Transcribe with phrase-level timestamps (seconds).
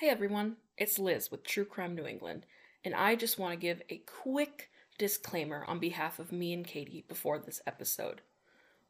[0.00, 2.46] Hey everyone, it's Liz with True Crime New England,
[2.82, 7.04] and I just want to give a quick disclaimer on behalf of me and Katie
[7.06, 8.22] before this episode.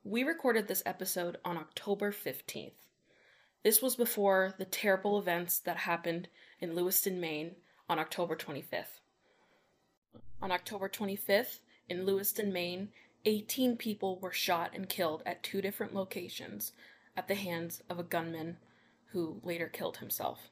[0.04, 2.84] We recorded this episode on October 15th.
[3.64, 6.28] This was before the terrible events that happened
[6.60, 7.56] in Lewiston, Maine
[7.88, 9.01] on October 25th.
[10.40, 11.58] On October 25th,
[11.88, 12.90] in Lewiston, Maine,
[13.24, 16.70] 18 people were shot and killed at two different locations
[17.16, 18.59] at the hands of a gunman
[19.06, 20.49] who later killed himself.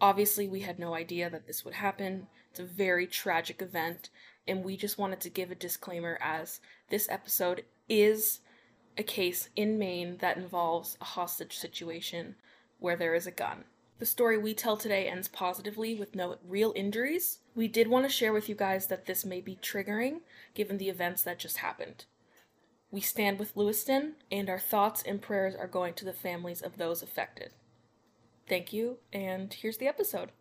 [0.00, 2.26] Obviously, we had no idea that this would happen.
[2.50, 4.08] It's a very tragic event,
[4.48, 8.40] and we just wanted to give a disclaimer as this episode is
[8.96, 12.36] a case in Maine that involves a hostage situation
[12.78, 13.64] where there is a gun.
[13.98, 17.40] The story we tell today ends positively with no real injuries.
[17.54, 20.20] We did want to share with you guys that this may be triggering
[20.54, 22.06] given the events that just happened.
[22.90, 26.78] We stand with Lewiston, and our thoughts and prayers are going to the families of
[26.78, 27.50] those affected.
[28.50, 30.32] Thank you, and here's the episode.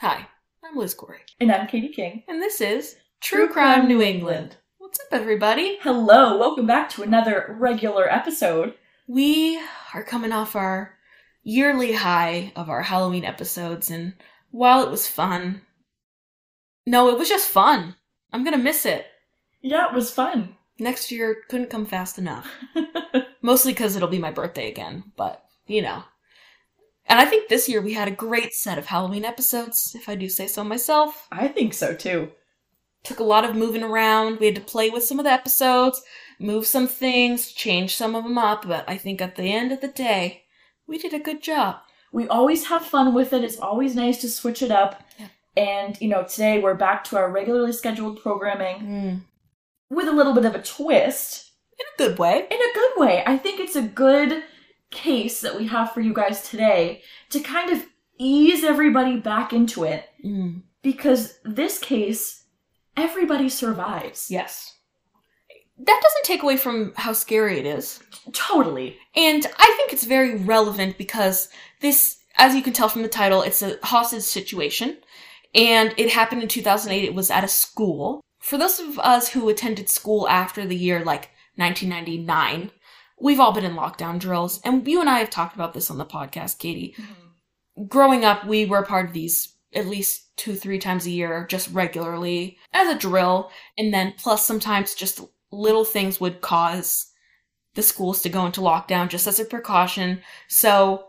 [0.00, 0.26] Hi,
[0.64, 2.22] I'm Liz Corey, And I'm Katie King.
[2.28, 4.56] and this is True Crime New England.
[4.78, 5.78] What's up, everybody?
[5.82, 8.74] Hello, welcome back to another regular episode.
[9.06, 9.60] We
[9.92, 10.96] are coming off our
[11.42, 14.14] yearly high of our Halloween episodes, and
[14.50, 15.62] while it was fun,
[16.86, 17.96] no, it was just fun.
[18.32, 19.06] I'm gonna miss it.
[19.60, 20.56] Yeah, it was fun.
[20.78, 22.48] Next year couldn't come fast enough.
[23.42, 26.04] Mostly because it'll be my birthday again, but you know.
[27.08, 30.16] And I think this year we had a great set of Halloween episodes, if I
[30.16, 31.28] do say so myself.
[31.30, 32.32] I think so too.
[33.04, 34.40] Took a lot of moving around.
[34.40, 36.02] We had to play with some of the episodes,
[36.40, 39.80] move some things, change some of them up, but I think at the end of
[39.80, 40.42] the day,
[40.86, 41.76] we did a good job.
[42.16, 43.44] We always have fun with it.
[43.44, 45.02] It's always nice to switch it up.
[45.18, 45.28] Yeah.
[45.54, 49.20] And, you know, today we're back to our regularly scheduled programming Mm.
[49.90, 51.50] with a little bit of a twist.
[51.78, 52.46] In a good way.
[52.50, 53.22] In a good way.
[53.26, 54.42] I think it's a good
[54.90, 57.84] case that we have for you guys today to kind of
[58.18, 60.62] ease everybody back into it Mm.
[60.82, 62.44] because this case,
[62.96, 64.30] everybody survives.
[64.30, 64.75] Yes.
[65.78, 68.00] That doesn't take away from how scary it is.
[68.32, 68.96] Totally.
[69.14, 71.48] And I think it's very relevant because
[71.80, 74.96] this, as you can tell from the title, it's a hostage situation.
[75.54, 77.04] And it happened in 2008.
[77.04, 78.20] It was at a school.
[78.40, 82.70] For those of us who attended school after the year like 1999,
[83.20, 84.60] we've all been in lockdown drills.
[84.64, 86.94] And you and I have talked about this on the podcast, Katie.
[86.98, 87.86] Mm-hmm.
[87.86, 91.70] Growing up, we were part of these at least two, three times a year, just
[91.72, 93.50] regularly as a drill.
[93.76, 95.20] And then plus sometimes just
[95.50, 97.12] little things would cause
[97.74, 100.20] the schools to go into lockdown just as a precaution.
[100.48, 101.08] So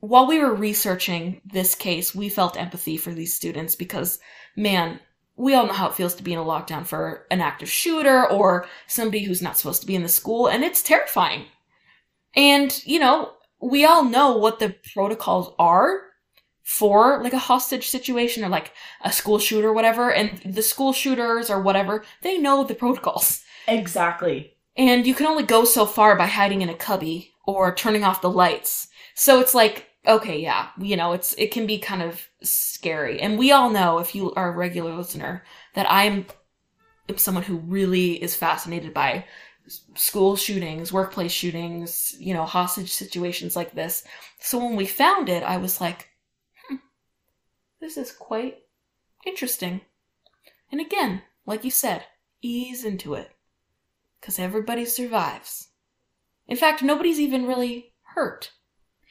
[0.00, 4.18] while we were researching this case, we felt empathy for these students because,
[4.56, 5.00] man,
[5.36, 8.26] we all know how it feels to be in a lockdown for an active shooter
[8.30, 11.44] or somebody who's not supposed to be in the school, and it's terrifying.
[12.34, 16.02] And, you know, we all know what the protocols are
[16.66, 18.72] for like a hostage situation or like
[19.02, 23.44] a school shooter or whatever, and the school shooters or whatever, they know the protocols.
[23.68, 24.52] Exactly.
[24.76, 28.20] And you can only go so far by hiding in a cubby or turning off
[28.20, 28.88] the lights.
[29.14, 33.20] So it's like, okay, yeah, you know, it's it can be kind of scary.
[33.20, 35.44] And we all know if you are a regular listener
[35.74, 36.26] that I'm
[37.14, 39.24] someone who really is fascinated by
[39.94, 44.02] school shootings, workplace shootings, you know, hostage situations like this.
[44.40, 46.08] So when we found it, I was like,
[47.80, 48.58] this is quite
[49.26, 49.82] interesting.
[50.70, 52.04] And again, like you said,
[52.42, 53.30] ease into it
[54.20, 55.68] because everybody survives.
[56.48, 58.52] In fact, nobody's even really hurt.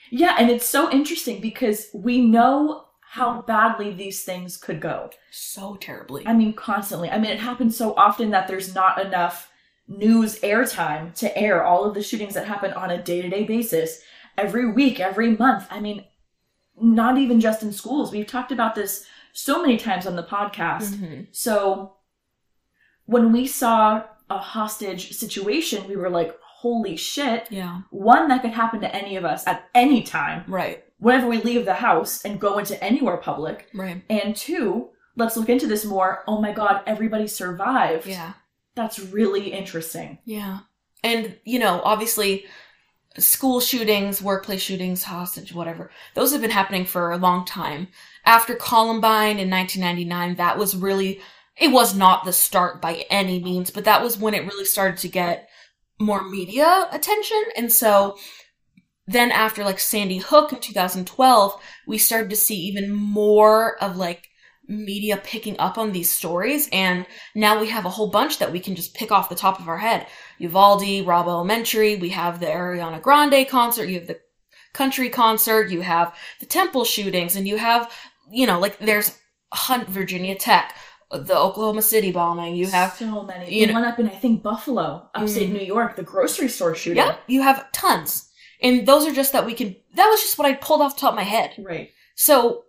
[0.09, 5.09] Yeah, and it's so interesting because we know how badly these things could go.
[5.31, 6.27] So terribly.
[6.27, 7.09] I mean, constantly.
[7.09, 9.51] I mean, it happens so often that there's not enough
[9.87, 13.43] news airtime to air all of the shootings that happen on a day to day
[13.43, 14.01] basis,
[14.37, 15.65] every week, every month.
[15.69, 16.03] I mean,
[16.81, 18.11] not even just in schools.
[18.11, 20.95] We've talked about this so many times on the podcast.
[20.95, 21.27] Mhm.
[21.31, 21.95] So
[23.05, 27.47] when we saw a hostage situation, we were like, holy shit.
[27.51, 27.81] Yeah.
[27.91, 30.83] One, that could happen to any of us at any time, Right.
[30.97, 33.69] whenever we leave the house and go into anywhere public.
[33.73, 34.03] Right.
[34.09, 36.23] And two, let's look into this more.
[36.27, 38.07] Oh my god, everybody survived.
[38.07, 38.33] Yeah.
[38.73, 40.17] That's really interesting.
[40.25, 40.59] Yeah.
[41.03, 42.45] And, you know, obviously,
[43.17, 47.87] school shootings, workplace shootings, hostage, whatever, those have been happening for a long time.
[48.25, 51.21] After Columbine in 1999, that was really,
[51.57, 54.97] it was not the start by any means, but that was when it really started
[54.97, 55.49] to get
[55.99, 57.41] more media attention.
[57.55, 58.17] And so
[59.07, 64.29] then after like Sandy Hook in 2012, we started to see even more of like
[64.67, 68.59] media picking up on these stories and now we have a whole bunch that we
[68.59, 70.07] can just pick off the top of our head.
[70.39, 74.19] Uvalde, Robb Elementary, we have the Ariana Grande concert, you have the
[74.73, 77.91] country concert, you have the temple shootings, and you have,
[78.31, 79.17] you know, like there's
[79.53, 80.75] Hunt, Virginia Tech,
[81.11, 83.53] the Oklahoma City bombing, you have so many.
[83.53, 85.53] you The know- one up in I think Buffalo, upstate Mm.
[85.59, 86.97] New York, the grocery store shooting.
[87.05, 88.29] Yep, you have tons.
[88.61, 91.01] And those are just that we can that was just what I pulled off the
[91.01, 91.53] top of my head.
[91.59, 91.91] Right.
[92.15, 92.63] So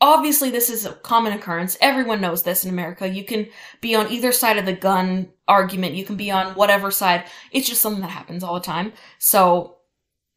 [0.00, 1.76] obviously this is a common occurrence.
[1.80, 3.08] Everyone knows this in America.
[3.08, 3.48] You can
[3.80, 5.94] be on either side of the gun argument.
[5.94, 7.24] You can be on whatever side.
[7.52, 8.92] It's just something that happens all the time.
[9.18, 9.76] So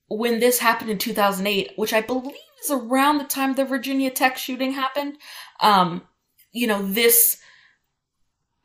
[0.08, 4.38] when this happened in 2008, which I believe is around the time the Virginia Tech
[4.38, 5.18] shooting happened,
[5.60, 6.04] um,
[6.52, 7.38] you know, this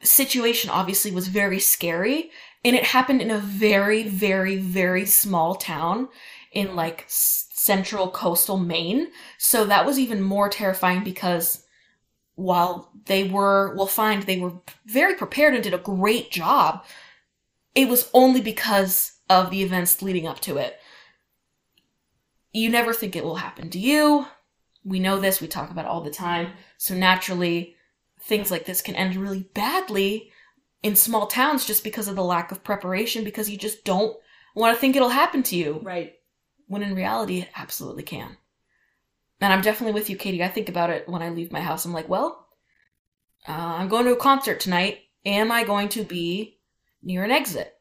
[0.00, 2.30] situation obviously was very scary
[2.64, 6.08] and it happened in a very, very, very small town
[6.52, 7.04] in like
[7.64, 9.08] central coastal Maine.
[9.38, 11.64] So that was even more terrifying because
[12.34, 14.52] while they were, we'll find they were
[14.84, 16.84] very prepared and did a great job,
[17.74, 20.78] it was only because of the events leading up to it.
[22.52, 24.26] You never think it will happen to you.
[24.84, 26.52] We know this, we talk about all the time.
[26.76, 27.76] So naturally,
[28.20, 30.30] things like this can end really badly
[30.82, 34.18] in small towns just because of the lack of preparation, because you just don't
[34.54, 36.14] want to think it'll happen to you Right.
[36.66, 38.36] When in reality it absolutely can.
[39.40, 40.42] And I'm definitely with you, Katie.
[40.42, 41.84] I think about it when I leave my house.
[41.84, 42.46] I'm like, well,
[43.48, 45.00] uh, I'm going to a concert tonight.
[45.26, 46.58] Am I going to be
[47.02, 47.74] near an exit?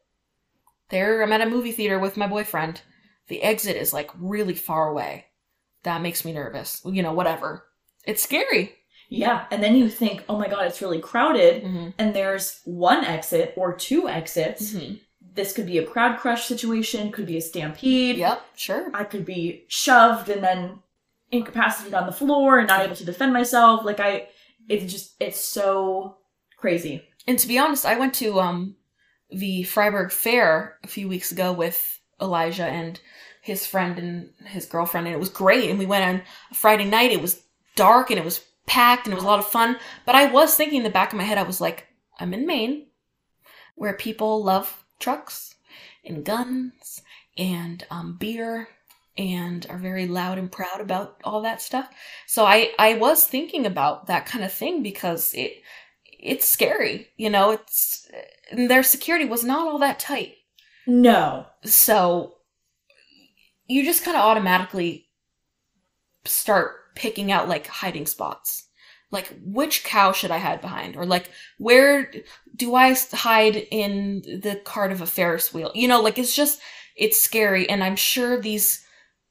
[0.90, 2.82] There, I'm at a movie theater with my boyfriend.
[3.28, 5.26] The exit is like really far away.
[5.84, 6.82] That makes me nervous.
[6.84, 7.64] You know, whatever.
[8.06, 8.74] It's scary.
[9.08, 9.46] Yeah.
[9.50, 11.88] And then you think, oh my god, it's really crowded, Mm-hmm.
[11.98, 14.72] and there's one exit or two exits.
[14.74, 14.94] Mm-hmm.
[15.34, 18.16] This could be a crowd crush situation, could be a stampede.
[18.16, 18.90] Yep, sure.
[18.94, 20.78] I could be shoved and then
[21.32, 23.84] incapacitated on the floor and not able to defend myself.
[23.84, 24.28] Like I,
[24.68, 26.18] it's just, it's so
[26.56, 27.02] crazy.
[27.26, 28.76] And to be honest, I went to um
[29.30, 33.00] the Fryeburg Fair a few weeks ago with Elijah and
[33.40, 35.68] his friend and his girlfriend, and it was great.
[35.68, 37.10] And we went on a Friday night.
[37.10, 37.42] It was
[37.76, 39.78] dark and it was packed and it was a lot of fun.
[40.06, 41.88] But I was thinking in the back of my head, I was like,
[42.18, 42.86] I'm in Maine,
[43.74, 45.54] where people love trucks
[46.04, 47.02] and guns
[47.36, 48.68] and um, beer
[49.16, 51.88] and are very loud and proud about all that stuff.
[52.26, 55.62] So I I was thinking about that kind of thing because it
[56.18, 57.50] it's scary, you know.
[57.52, 58.08] It's
[58.52, 60.34] their security was not all that tight,
[60.86, 61.46] No.
[61.64, 62.36] so
[63.66, 65.08] you just kind of automatically
[66.24, 68.63] start picking out like hiding spots.
[69.14, 72.12] Like which cow should I hide behind, or like where
[72.54, 75.72] do I hide in the cart of a Ferris wheel?
[75.74, 76.60] You know, like it's just
[76.96, 78.84] it's scary, and I'm sure these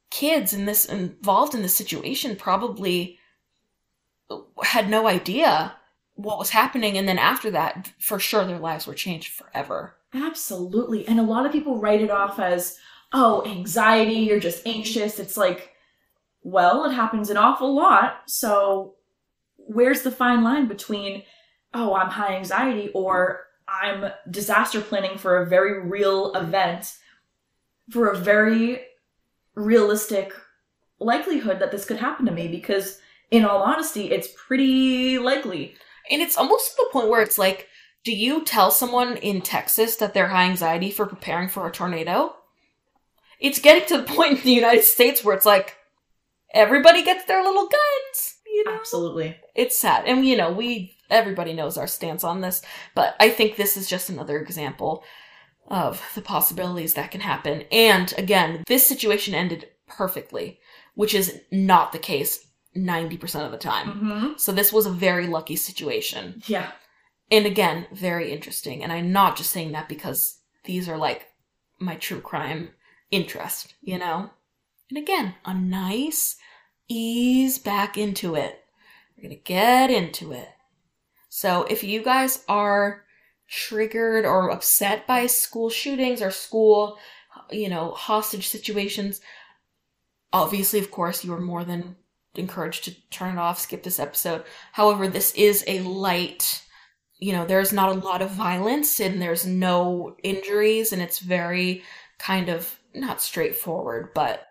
[0.10, 3.20] kids in this involved in this situation probably
[4.64, 5.76] had no idea
[6.16, 11.08] what was happening and then after that for sure their lives were changed forever Absolutely.
[11.08, 12.78] And a lot of people write it off as,
[13.12, 15.20] oh, anxiety, you're just anxious.
[15.20, 15.72] It's like,
[16.44, 18.24] well, it happens an awful lot.
[18.28, 18.96] So
[19.74, 21.24] where's the fine line between,
[21.74, 26.96] oh, I'm high anxiety or I'm disaster planning for a very real event
[27.92, 28.82] for a very
[29.56, 30.34] realistic
[31.00, 32.48] likelihood that this could happen to me?
[32.48, 33.00] Because
[33.32, 35.76] in all honesty, it's pretty likely.
[36.10, 37.68] and it's almost to the point where it's like
[38.04, 42.36] do you tell someone in texas that they're high anxiety for preparing for a tornado
[43.40, 45.78] it's getting to the point in the united states where it's like
[46.54, 48.74] everybody gets their little guns you know?
[48.74, 49.36] Absolutely.
[49.56, 50.06] it's sad.
[50.06, 52.62] And you know we everybody knows our stance on this
[52.96, 55.04] but i think this is just another example
[55.68, 57.64] of the possibilities that can happen.
[57.72, 60.60] And again this situation ended perfectly
[60.96, 62.46] which is not the case
[62.76, 63.88] 90% of the time.
[63.90, 66.42] Hmm so this was a very lucky situation.
[66.48, 66.72] Yeah.
[67.32, 68.84] and again very interesting.
[68.84, 71.28] And i'm not just saying that because these are like
[71.80, 72.70] my true crime
[73.12, 74.30] interest you know?
[74.90, 76.38] And again a nice
[76.88, 78.64] ease back into it.
[79.18, 80.50] We're gonna get into it.
[81.30, 83.04] So if you guys are
[83.48, 86.98] triggered or upset by school shootings or school
[87.52, 89.22] you know hostage situations
[90.32, 91.96] obviously of course you are more than
[92.36, 94.44] encouraged to turn it off skip this episode.
[94.72, 96.64] However this is a light
[97.20, 101.84] you know there's not a lot of violence and there's no injuries and it's very
[102.18, 104.48] kind of not straightforward but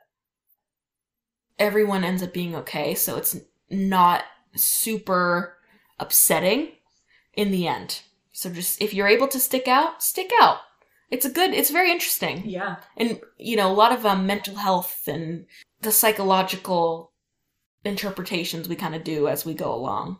[1.59, 3.37] everyone ends up being okay so it's
[3.71, 4.25] not
[4.57, 5.57] super
[5.99, 6.69] upsetting
[7.35, 8.01] in the end
[8.33, 10.59] so just if you're able to stick out stick out
[11.11, 12.77] it's a good it's very interesting Yeah.
[12.97, 15.47] and you know a lot of um, mental health and
[15.83, 17.13] the psychological
[17.85, 20.19] interpretations we kind of do as we go along.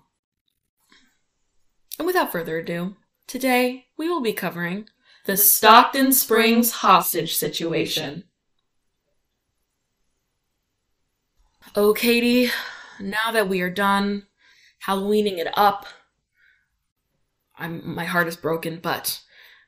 [1.99, 2.97] And without further ado,
[3.27, 4.89] today we will be covering
[5.27, 8.25] the Stockton Springs hostage situation.
[11.75, 12.50] Oh, Katie,
[13.00, 14.26] now that we are done
[14.87, 15.87] Halloweening it up,
[17.57, 19.21] I'm my heart is broken, but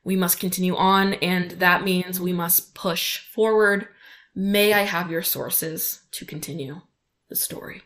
[0.03, 3.87] we must continue on, and that means we must push forward.
[4.35, 6.81] May I have your sources to continue
[7.29, 7.83] the story?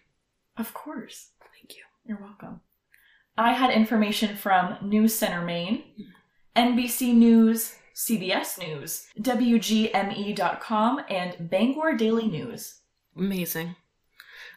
[0.58, 1.30] Of course.
[1.56, 1.84] Thank you.
[2.04, 2.62] You're welcome.
[3.38, 5.84] I had information from News Center Maine,
[6.56, 12.80] NBC News, CBS News, WGME.com, and Bangor Daily News.
[13.16, 13.76] Amazing.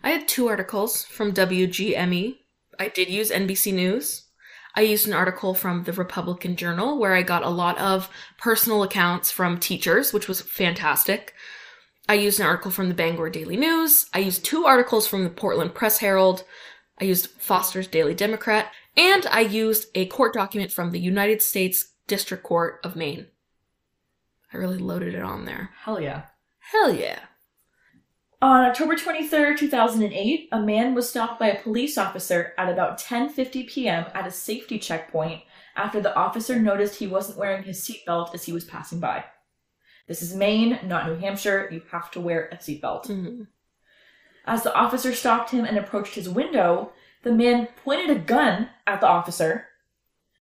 [0.02, 2.38] I had two articles from WGME.
[2.78, 4.24] I did use NBC News.
[4.74, 8.82] I used an article from the Republican Journal where I got a lot of personal
[8.82, 11.34] accounts from teachers, which was fantastic.
[12.08, 14.06] I used an article from the Bangor Daily News.
[14.12, 16.44] I used two articles from the Portland Press Herald.
[17.00, 18.72] I used Foster's Daily Democrat.
[18.96, 23.26] And I used a court document from the United States District Court of Maine.
[24.52, 25.70] I really loaded it on there.
[25.84, 26.24] Hell yeah.
[26.58, 27.20] Hell yeah.
[28.42, 33.68] On October 23, 2008, a man was stopped by a police officer at about 10:50
[33.68, 34.06] p.m.
[34.14, 35.42] at a safety checkpoint
[35.76, 39.24] after the officer noticed he wasn't wearing his seatbelt as he was passing by.
[40.08, 41.68] This is Maine, not New Hampshire.
[41.70, 43.06] You have to wear a seatbelt.
[43.06, 43.46] Mhm.
[44.44, 49.00] As the officer stopped him and approached his window, the man pointed a gun at
[49.00, 49.68] the officer,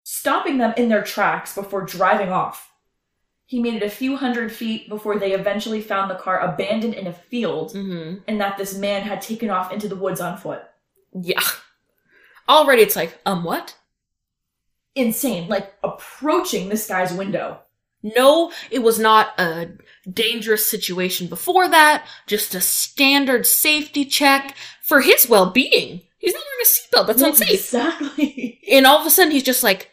[0.04, 2.69] stopping them in their tracks before driving off.
[3.50, 7.08] He made it a few hundred feet before they eventually found the car abandoned in
[7.08, 8.22] a field Mhm.
[8.28, 10.62] and that this man had taken off into the woods on foot.
[11.20, 11.42] Yeah.
[12.48, 13.76] Already it's like, um, what?
[14.94, 17.60] Insane, like approaching this guy's window.
[18.04, 19.72] No, it was not a
[20.08, 26.02] dangerous situation before that, just a standard safety check for his well being.
[26.20, 27.50] He's not wearing a seatbelt, that's unsafe.
[27.50, 28.60] Exactly.
[28.72, 29.90] And all of a sudden he's just like,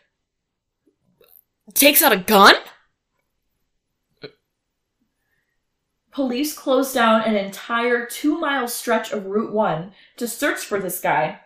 [1.72, 2.54] takes out a gun?
[6.16, 10.98] Police closed down an entire two mile stretch of Route 1 to search for this
[10.98, 11.40] guy.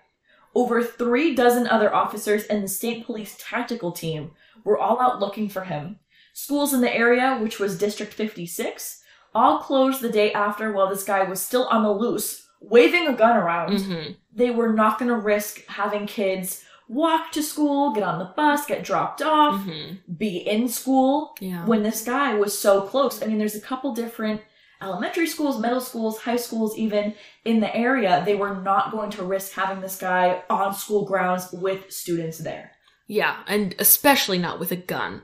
[0.55, 4.31] Over three dozen other officers and the state police tactical team
[4.63, 5.99] were all out looking for him.
[6.35, 9.03] Schools in the area, which was District 56,
[9.35, 13.13] all closed the day after while this guy was still on the loose, waving a
[13.13, 13.73] gun around.
[13.73, 14.13] Mm-hmm.
[14.33, 18.67] They were not going to risk having kids walk to school, get on the bus,
[18.67, 20.15] get dropped off, Mm-hmm.
[20.17, 21.67] be in school Yeah.
[21.67, 23.21] when this guy was so close.
[23.21, 24.41] I mean, there's a couple different
[24.83, 28.23] elementary schools, middle schools, high schools, even in the area.
[28.25, 32.73] They were not going to risk having this guy on school grounds with students there.
[33.07, 35.23] Yeah, and especially not with a gun.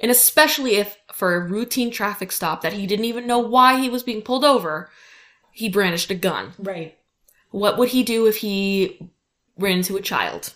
[0.00, 3.88] And especially if, for a routine traffic stop that he didn't even know why he
[3.88, 4.90] was being pulled over,
[5.52, 6.52] he brandished a gun.
[6.58, 6.98] Right.
[7.50, 9.12] What would he do if he
[9.56, 10.54] ran into a child?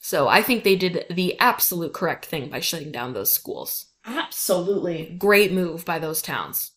[0.00, 3.86] So I think they did the absolute correct thing by shutting down those schools.
[4.04, 5.14] Absolutely.
[5.18, 6.72] Great move by those towns.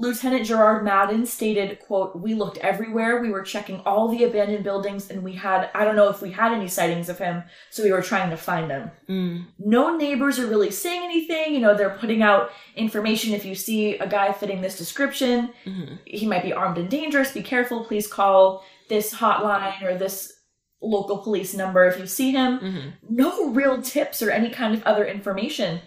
[0.00, 3.20] Lieutenant Gerard Madden stated, quote, We looked everywhere.
[3.20, 6.30] We were checking all the abandoned buildings and we had, I don't know if we
[6.32, 8.90] had any sightings of him, so we were trying to find him.
[9.10, 9.46] Mm.
[9.58, 11.52] no neighbors are really saying anything.
[11.52, 13.34] You know, they're putting out information.
[13.34, 17.32] If you see a guy fitting this description, hmm he might be armed and dangerous.
[17.32, 17.84] Be careful.
[17.84, 20.32] Please call this hotline or this
[20.80, 22.58] local police number if you see him.
[22.58, 25.80] hmm No real tips or any kind of other information.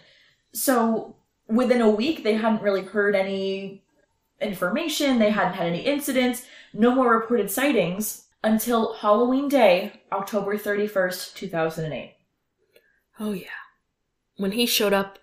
[0.54, 1.16] So
[1.48, 3.83] within a week, they hadn't really heard any
[4.42, 5.20] information.
[5.20, 6.46] They hadn't had any incidents.
[6.74, 12.16] No more reported sightings until Halloween Day, October 31st, 2008.
[13.20, 13.48] Oh, yeah.
[14.38, 15.20] When he showed up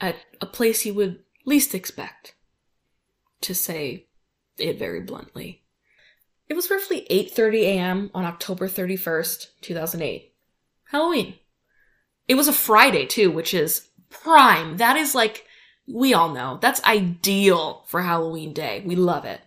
[0.00, 2.34] at a place he would least expect,
[3.40, 4.06] to say
[4.58, 5.62] it very bluntly.
[6.48, 8.10] It was roughly 8:30 a.m.
[8.14, 10.32] on October 31st, 2008.
[10.90, 11.34] Halloween.
[12.28, 14.76] It was a Friday too, which is prime.
[14.76, 15.45] That is like
[15.86, 16.58] we all know.
[16.60, 18.82] That's ideal for Halloween day.
[18.84, 19.40] We love it.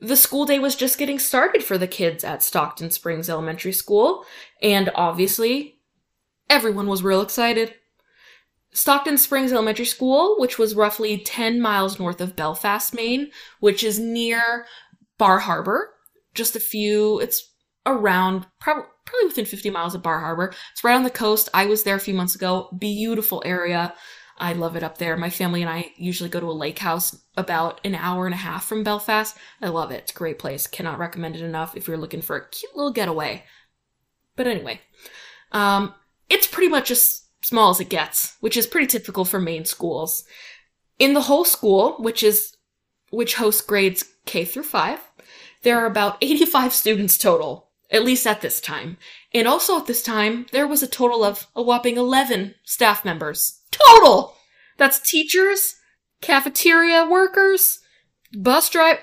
[0.00, 4.24] The school day was just getting started for the kids at Stockton Springs Elementary School,
[4.62, 5.80] and obviously
[6.48, 7.74] everyone was real excited.
[8.72, 13.98] Stockton Springs Elementary School, which was roughly 10 miles north of Belfast, Maine, which is
[13.98, 14.66] near
[15.16, 15.94] Bar Harbor,
[16.34, 17.50] just a few, it's
[17.86, 20.52] around, prob- probably within 50 miles of Bar Harbor.
[20.72, 21.48] It's right on the coast.
[21.52, 22.68] I was there a few months ago.
[22.78, 23.94] Beautiful area.
[24.38, 25.16] I love it up there.
[25.16, 28.38] My family and I usually go to a lake house about an hour and a
[28.38, 29.36] half from Belfast.
[29.60, 30.02] I love it.
[30.02, 30.66] It's a great place.
[30.66, 33.44] Cannot recommend it enough if you're looking for a cute little getaway.
[34.36, 34.80] But anyway,
[35.52, 35.94] um,
[36.28, 40.24] it's pretty much as small as it gets, which is pretty typical for Maine schools.
[40.98, 42.54] In the whole school, which is
[43.10, 45.00] which hosts grades K through 5,
[45.62, 48.96] there are about 85 students total, at least at this time.
[49.32, 53.60] And also at this time, there was a total of a whopping 11 staff members.
[53.70, 54.34] Total!
[54.76, 55.76] That's teachers,
[56.20, 57.80] cafeteria workers,
[58.32, 58.98] bus drive.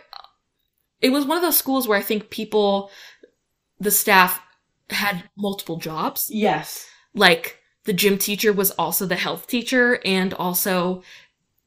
[1.01, 2.89] It was one of those schools where I think people,
[3.79, 4.39] the staff,
[4.89, 6.29] had multiple jobs.
[6.31, 6.87] Yes.
[7.13, 11.03] Like, the gym teacher was also the health teacher and also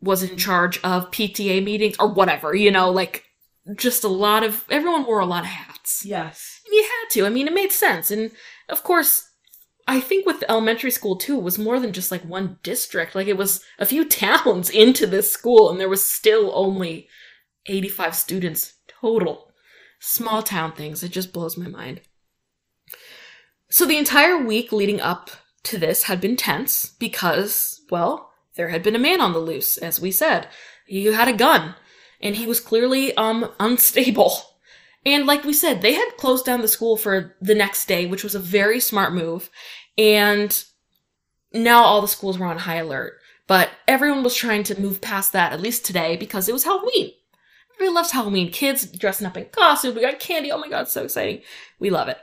[0.01, 3.25] was in charge of PTA meetings or whatever, you know, like
[3.77, 6.05] just a lot of everyone wore a lot of hats.
[6.05, 6.58] Yes.
[6.71, 7.27] You had to.
[7.27, 8.11] I mean, it made sense.
[8.11, 8.31] And
[8.69, 9.31] of course,
[9.87, 13.15] I think with elementary school too, was more than just like one district.
[13.15, 17.09] Like it was a few towns into this school and there was still only
[17.67, 19.53] 85 students total.
[20.01, 21.03] Small town things.
[21.03, 22.03] It just blows my mind.
[23.71, 25.31] So the entire week leading up
[25.65, 29.77] to this had been tense because, well, there had been a man on the loose,
[29.77, 30.49] as we said.
[30.87, 31.75] He had a gun,
[32.21, 34.33] and he was clearly, um, unstable.
[35.07, 38.25] And like we said, they had closed down the school for the next day, which
[38.25, 39.51] was a very smart move.
[39.97, 40.63] And
[41.53, 43.15] now all the schools were on high alert.
[43.47, 47.13] But everyone was trying to move past that, at least today, because it was Halloween.
[47.75, 48.53] Everybody loves Halloween.
[48.53, 49.95] Kids dressing up in costumes.
[49.95, 50.53] We got candy.
[50.53, 51.43] Oh my god, so exciting.
[51.79, 52.19] We love it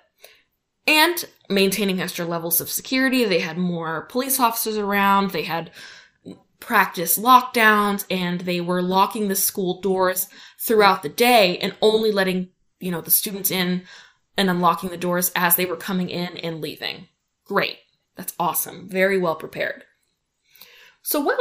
[0.87, 3.25] and maintaining extra levels of security.
[3.25, 5.31] They had more police officers around.
[5.31, 5.71] They had
[6.59, 10.27] practice lockdowns and they were locking the school doors
[10.59, 12.49] throughout the day and only letting,
[12.85, 13.83] you know, the students in
[14.37, 17.07] and unlocking the doors as they were coming in and leaving.
[17.45, 17.77] Great.
[18.15, 18.87] That's awesome.
[18.87, 19.83] Very well prepared.
[21.01, 21.37] So, well,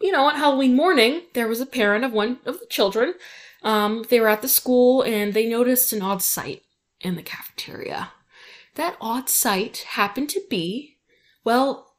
[0.00, 3.14] you know, on Halloween morning, there was a parent of one of the children.
[3.62, 6.62] Um, they were at the school and they noticed an odd sight
[7.00, 8.12] in the cafeteria
[8.78, 10.96] that odd sight happened to be,
[11.44, 11.96] well,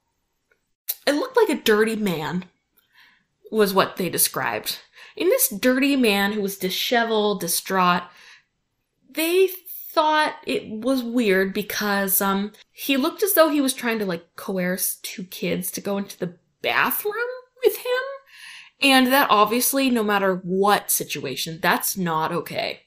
[1.05, 2.45] it looked like a dirty man,
[3.51, 4.79] was what they described.
[5.15, 8.03] In this dirty man who was disheveled, distraught,
[9.09, 9.49] they
[9.91, 14.35] thought it was weird because um he looked as though he was trying to like
[14.35, 17.15] coerce two kids to go into the bathroom
[17.63, 18.01] with him.
[18.81, 22.83] And that obviously, no matter what situation, that's not okay.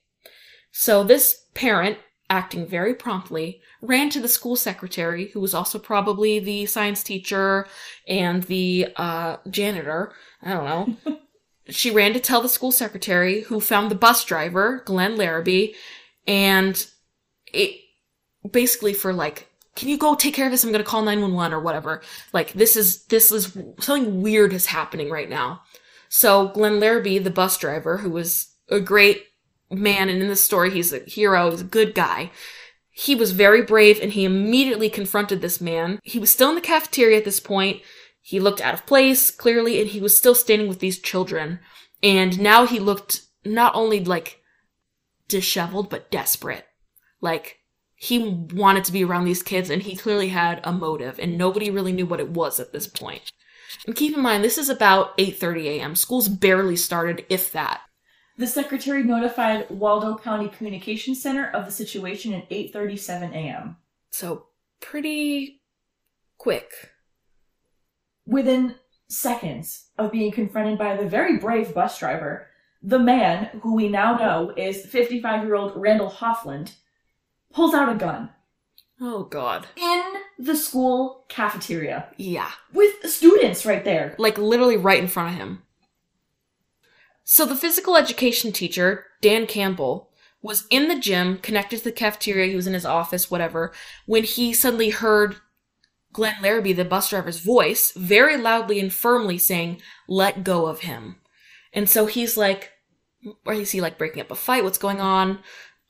[0.71, 1.99] So this parent
[2.31, 7.67] acting very promptly, ran to the school secretary, who was also probably the science teacher
[8.09, 10.15] and the uh, janitor.
[10.43, 10.65] I don't
[11.05, 11.19] know.
[11.69, 15.75] she ran to tell the school secretary, who found the bus driver, Glenn Larrabee,
[16.27, 16.87] and
[17.47, 17.81] it
[18.51, 20.65] basically for like can you go take care of this?
[20.65, 22.03] I'm gonna call 911 or whatever.
[22.33, 25.63] Like, this is, this is, something weird is happening right now.
[26.09, 29.29] So, Glenn Larrabee, the bus driver, who was a great
[29.71, 32.31] man, and in the story, he's a hero, he's a good guy.
[32.91, 35.99] He was very brave and he immediately confronted this man.
[36.05, 37.81] He was still in the cafeteria at this point.
[38.21, 41.59] He looked out of place, clearly, and he was still standing with these children.
[42.03, 44.42] And now he looked not only like
[45.33, 46.67] disheveled, but desperate.
[47.21, 47.59] Like,
[47.97, 51.71] he wanted to be around these kids and he clearly had a motive and nobody
[51.71, 53.31] really knew what it was at this point.
[53.87, 55.97] And keep in mind, this is about 8.30 a.m.
[55.97, 57.81] School's barely started, if that.
[58.39, 63.77] The secretary notified Waldo County Communications Center of the situation at 8:37 a.m.
[64.11, 64.47] So,
[64.81, 65.63] pretty
[66.39, 66.71] quick.
[68.27, 68.77] Within
[69.09, 72.49] seconds of being confronted by the very brave bus driver,
[72.83, 76.73] the man, who we now know is 55-year-old Randall Hofland,
[77.53, 78.31] pulls out a gun.
[79.01, 79.67] Oh god.
[79.77, 80.03] In
[80.39, 82.09] the school cafeteria.
[82.17, 82.51] Yeah.
[82.73, 84.15] With students right there.
[84.19, 85.63] Like literally right in front of him.
[87.25, 90.11] So the physical education teacher, Dan Campbell,
[90.43, 93.73] was in the gym, connected to the cafeteria, he was in his office, whatever,
[94.07, 95.37] when he suddenly heard
[96.13, 101.17] Glenn Larrabee, the bus driver's voice, very loudly and firmly saying, let go of him.
[101.73, 102.71] And so he's like,
[103.45, 104.65] or is he like breaking up a fight?
[104.65, 105.41] What's going on?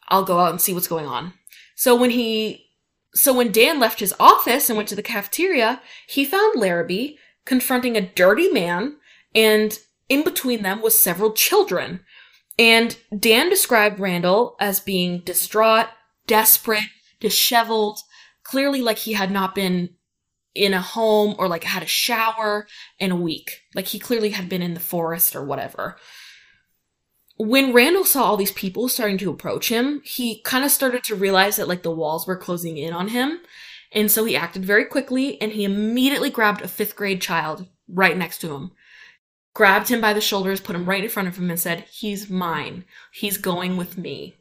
[0.08, 1.32] I'll go out and see what's going on.
[1.74, 2.66] So when he,
[3.14, 7.96] so when Dan left his office and went to the cafeteria, he found Larrabee confronting
[7.96, 8.96] a dirty man
[9.34, 12.00] and in between them was several children.
[12.58, 15.86] And Dan described Randall as being distraught,
[16.26, 16.84] desperate,
[17.18, 18.00] disheveled,
[18.42, 19.90] clearly like he had not been
[20.54, 22.66] in a home or like had a shower
[22.98, 23.62] in a week.
[23.74, 25.96] Like he clearly had been in the forest or whatever.
[27.36, 31.14] When Randall saw all these people starting to approach him, he kind of started to
[31.14, 33.40] realize that like the walls were closing in on him.
[33.90, 38.16] And so he acted very quickly and he immediately grabbed a fifth grade child right
[38.16, 38.72] next to him
[39.54, 42.30] grabbed him by the shoulders, put him right in front of him, and said, He's
[42.30, 42.84] mine.
[43.12, 44.36] He's going with me.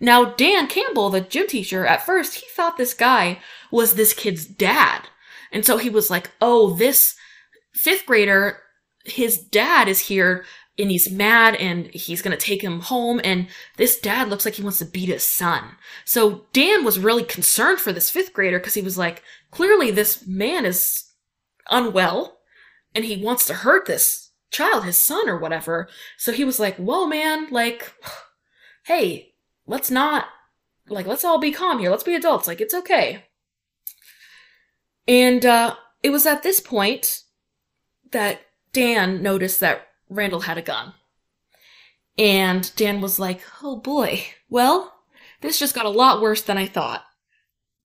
[0.00, 3.38] Now, Dan Campbell, the gym teacher, at first, he thought this guy
[3.70, 5.08] was this kid's dad.
[5.54, 7.14] And so he was like, Oh, this
[7.72, 8.58] fifth grader,
[9.06, 10.44] his dad is here
[10.78, 14.62] and he's mad and he's gonna take him home and this dad looks like he
[14.62, 15.62] wants to beat his son.
[16.04, 20.26] So Dan was really concerned for this fifth grader because he was like, clearly this
[20.26, 21.04] man is
[21.70, 22.40] unwell
[22.94, 25.88] and he wants to hurt this child, his son or whatever.
[26.16, 27.92] So he was like, whoa man, like,
[28.84, 29.34] hey,
[29.66, 30.26] let's not,
[30.88, 31.90] like, let's all be calm here.
[31.90, 32.46] Let's be adults.
[32.46, 33.24] Like, it's okay.
[35.06, 37.22] And, uh, it was at this point
[38.10, 40.92] that Dan noticed that Randall had a gun.
[42.18, 44.94] And Dan was like, oh boy, well,
[45.40, 47.04] this just got a lot worse than I thought.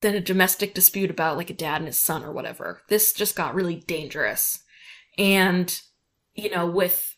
[0.02, 2.82] Than a domestic dispute about like a dad and his son or whatever.
[2.90, 4.64] This just got really dangerous.
[5.18, 5.82] And,
[6.34, 7.18] you know, with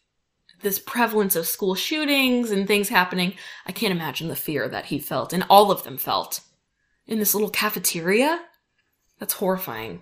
[0.62, 3.34] this prevalence of school shootings and things happening,
[3.66, 6.42] I can't imagine the fear that he felt, and all of them felt.
[7.08, 8.40] In this little cafeteria?
[9.22, 10.02] That's horrifying.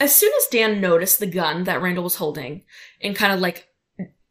[0.00, 2.64] As soon as Dan noticed the gun that Randall was holding,
[3.02, 3.68] and kind of like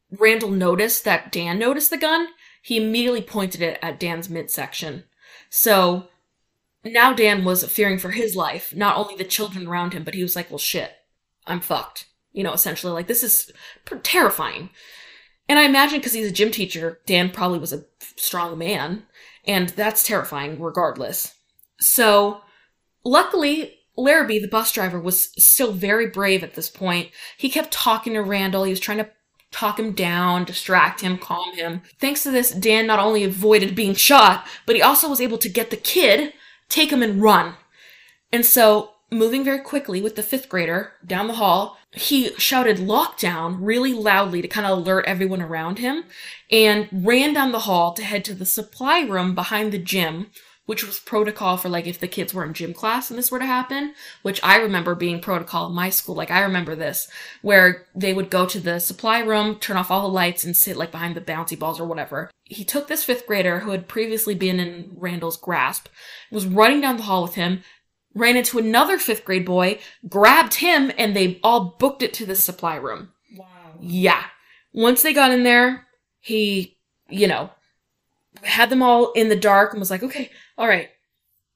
[0.09, 2.29] Randall noticed that Dan noticed the gun,
[2.63, 5.03] he immediately pointed it at Dan's midsection.
[5.51, 6.07] So
[6.83, 10.23] now Dan was fearing for his life, not only the children around him, but he
[10.23, 10.91] was like, well, shit,
[11.45, 12.07] I'm fucked.
[12.31, 13.51] You know, essentially, like, this is
[14.01, 14.71] terrifying.
[15.47, 19.03] And I imagine because he's a gym teacher, Dan probably was a strong man,
[19.45, 21.35] and that's terrifying regardless.
[21.79, 22.41] So,
[23.09, 27.09] luckily, Larrabee, the bus driver, was still very brave at this point.
[27.37, 28.63] He kept talking to Randall.
[28.63, 29.09] He was trying to
[29.51, 31.81] talk him down, distract him, calm him.
[31.99, 35.49] Thanks to this, Dan not only avoided being shot, but he also was able to
[35.49, 36.33] get the kid,
[36.69, 37.55] take him, and run.
[38.31, 43.57] And so, moving very quickly with the fifth grader down the hall, he shouted lockdown
[43.59, 46.03] really loudly to kind of alert everyone around him
[46.51, 50.27] and ran down the hall to head to the supply room behind the gym
[50.69, 53.39] which was protocol for like if the kids were in gym class and this were
[53.39, 56.13] to happen, which I remember being protocol in my school.
[56.13, 57.09] Like I remember this,
[57.41, 60.77] where they would go to the supply room, turn off all the lights and sit
[60.77, 62.29] like behind the bouncy balls or whatever.
[62.43, 65.87] He took this fifth grader who had previously been in Randall's grasp,
[66.29, 67.63] was running down the hall with him,
[68.13, 72.35] ran into another fifth grade boy, grabbed him, and they all booked it to the
[72.35, 73.09] supply room.
[73.35, 73.73] Wow.
[73.79, 74.23] Yeah.
[74.71, 75.87] Once they got in there,
[76.19, 76.77] he,
[77.09, 77.49] you know,
[78.43, 80.89] had them all in the dark and was like, okay, all right.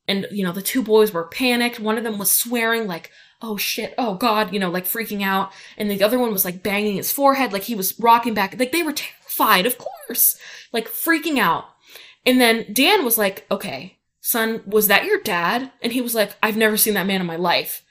[0.08, 1.80] And, you know, the two boys were panicked.
[1.80, 3.10] One of them was swearing, like,
[3.44, 5.52] oh shit, oh god, you know, like freaking out.
[5.78, 8.58] And the other one was like banging his forehead, like he was rocking back.
[8.58, 10.38] Like they were terrified, of course,
[10.72, 11.66] like freaking out.
[12.26, 15.72] And then Dan was like, okay, son, was that your dad?
[15.82, 17.84] And he was like, I've never seen that man in my life.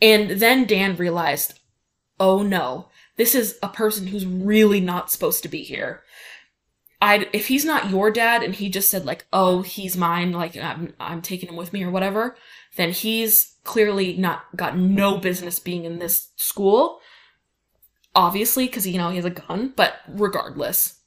[0.00, 1.58] And then Dan realized,
[2.20, 6.02] oh no, this is a person who's really not supposed to be here.
[7.02, 10.56] I if he's not your dad and he just said like, "Oh, he's mine," like
[10.56, 12.36] I'm I'm taking him with me or whatever,
[12.76, 17.00] then he's clearly not got no business being in this school.
[18.14, 21.00] Obviously, because you know he has a gun, but regardless.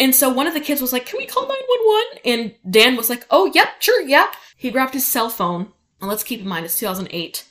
[0.00, 3.08] And so one of the kids was like, "Can we call 911?" And Dan was
[3.08, 5.72] like, "Oh, yep, sure, yeah." He grabbed his cell phone.
[6.00, 7.46] And let's keep in mind it's 2008.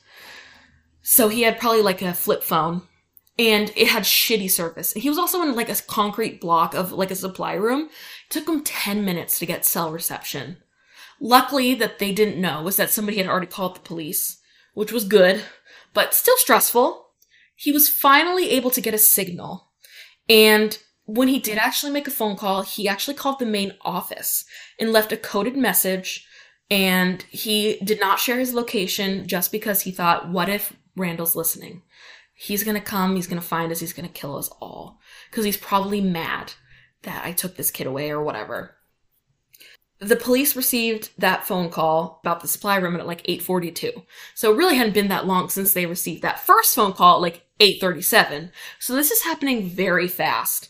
[1.02, 2.84] So he had probably like a flip phone
[3.38, 4.94] and it had shitty service.
[4.94, 7.90] He was also in like a concrete block of like a supply room.
[8.30, 10.58] It took him 10 minutes to get cell reception.
[11.20, 14.40] Luckily that they didn't know was that somebody had already called the police,
[14.74, 15.42] which was good,
[15.94, 17.08] but still stressful.
[17.56, 19.72] He was finally able to get a signal.
[20.30, 24.46] And when he did actually make a phone call, he actually called the main office
[24.80, 26.28] and left a coded message.
[26.70, 31.84] And he did not share his location just because he thought, what if Randall's listening?
[32.34, 35.00] He's gonna come, he's gonna find us, he's gonna kill us all.
[35.30, 36.54] Because he's probably mad
[37.04, 38.76] that I took this kid away or whatever.
[40.00, 44.04] The police received that phone call about the supply room at like 842.
[44.36, 47.22] So it really hadn't been that long since they received that first phone call at
[47.22, 48.52] like 837.
[48.80, 50.70] So this is happening very fast.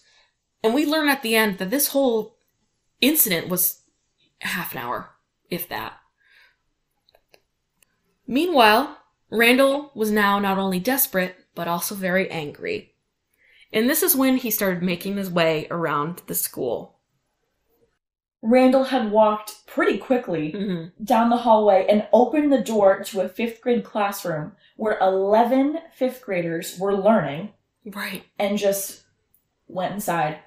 [0.63, 2.38] And we learn at the end that this whole
[3.02, 3.82] incident was
[4.39, 5.10] half an hour,
[5.49, 5.93] if that.
[8.28, 8.97] Meanwhile,
[9.32, 12.94] Randall was now not only desperate, but also very angry.
[13.72, 17.00] And this is when he started making his way around the school.
[18.42, 21.04] Randall had walked pretty quickly Mm-hmm.
[21.04, 26.22] down the hallway and opened the door to a fifth grade classroom where 11 fifth
[26.22, 27.54] graders were learning
[27.86, 28.24] Right.
[28.38, 29.04] and just
[29.68, 30.39] went inside.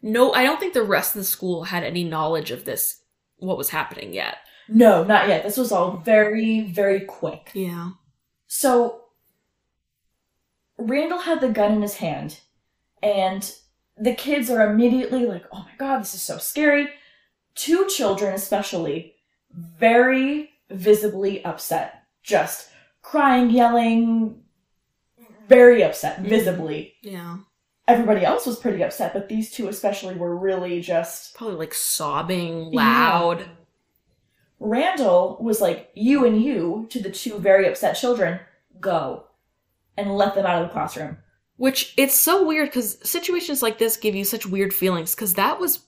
[0.00, 3.02] No, I don't think the rest of the school had any knowledge of this,
[3.38, 4.36] what was happening yet.
[4.68, 5.42] No, not yet.
[5.42, 7.50] This was all very, very quick.
[7.52, 7.90] Yeah.
[8.46, 9.03] So,
[10.78, 12.40] Randall had the gun in his hand,
[13.02, 13.52] and
[13.96, 16.88] the kids are immediately like, oh my god, this is so scary.
[17.54, 19.14] Two children, especially,
[19.52, 22.02] very visibly upset.
[22.22, 22.70] Just
[23.02, 24.42] crying, yelling,
[25.48, 26.28] very upset, Mhm.
[26.28, 26.94] visibly.
[27.02, 27.38] Yeah.
[27.86, 31.34] everybody else was pretty upset, but these two especially were really just.
[31.34, 32.78] Probably like sobbing Yeah.
[32.80, 33.44] loud.
[34.58, 38.40] Randall was like, you and you, to the two very upset children,
[38.80, 39.23] go.
[39.96, 41.18] And let them out of the classroom.
[41.56, 45.60] Which it's so weird because situations like this give you such weird feelings because that
[45.60, 45.86] was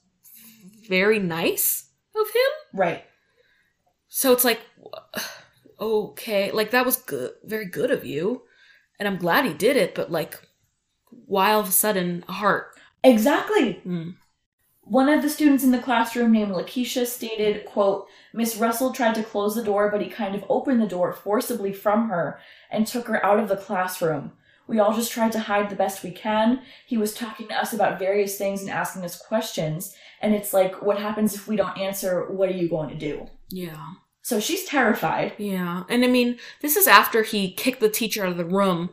[0.87, 2.79] very nice of him.
[2.79, 3.03] Right.
[4.07, 4.61] So it's like,
[5.79, 8.43] okay, like that was good, very good of you,
[8.97, 9.93] and I'm glad he did it.
[9.93, 10.39] But like,
[11.09, 12.67] why all of a sudden a heart?
[13.03, 13.81] Exactly.
[13.85, 14.15] Mm.
[14.89, 19.23] One of the students in the classroom named Lakeisha stated, quote, Miss Russell tried to
[19.23, 22.39] close the door, but he kind of opened the door forcibly from her
[22.71, 24.31] and took her out of the classroom.
[24.67, 26.61] We all just tried to hide the best we can.
[26.85, 29.95] He was talking to us about various things and asking us questions.
[30.21, 32.25] And it's like, what happens if we don't answer?
[32.31, 33.27] What are you going to do?
[33.49, 35.33] Yeah, So she's terrified.
[35.37, 38.89] yeah, and I mean, this is after he kicked the teacher out of the room.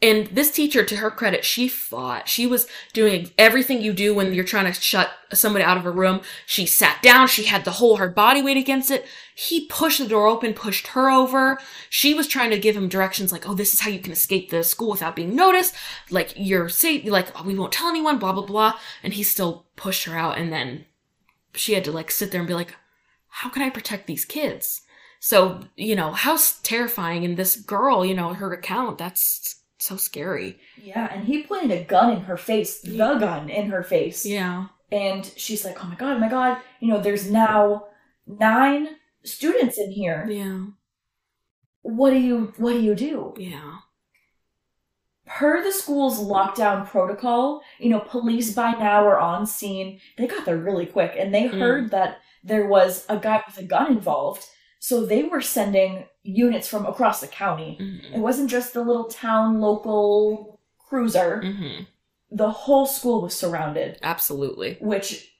[0.00, 2.28] And this teacher, to her credit, she fought.
[2.28, 5.90] She was doing everything you do when you're trying to shut somebody out of a
[5.90, 6.20] room.
[6.46, 7.26] She sat down.
[7.26, 9.06] She had the whole her body weight against it.
[9.34, 11.58] He pushed the door open, pushed her over.
[11.90, 14.50] She was trying to give him directions like, "Oh, this is how you can escape
[14.50, 15.74] the school without being noticed.
[16.10, 17.04] Like you're safe.
[17.04, 18.20] Like oh, we won't tell anyone.
[18.20, 20.38] Blah blah blah." And he still pushed her out.
[20.38, 20.86] And then
[21.54, 22.76] she had to like sit there and be like,
[23.28, 24.82] "How can I protect these kids?"
[25.18, 27.24] So you know how terrifying.
[27.24, 28.98] And this girl, you know, her account.
[28.98, 30.58] That's so scary.
[30.82, 34.24] Yeah, and he pointed a gun in her face, the gun in her face.
[34.26, 34.66] Yeah.
[34.90, 37.84] And she's like, oh my god, oh my god, you know, there's now
[38.26, 38.88] nine
[39.22, 40.26] students in here.
[40.30, 40.66] Yeah.
[41.82, 43.34] What do you what do you do?
[43.36, 43.78] Yeah.
[45.26, 50.00] Per the school's lockdown protocol, you know, police by now are on scene.
[50.16, 51.58] They got there really quick and they Mm.
[51.58, 54.46] heard that there was a guy with a gun involved.
[54.78, 57.76] So they were sending units from across the county.
[57.80, 61.42] It hmm wasn't just the little town local cruiser.
[61.42, 61.82] hmm
[62.30, 64.76] The whole school was surrounded, Absolutely.
[64.80, 65.32] which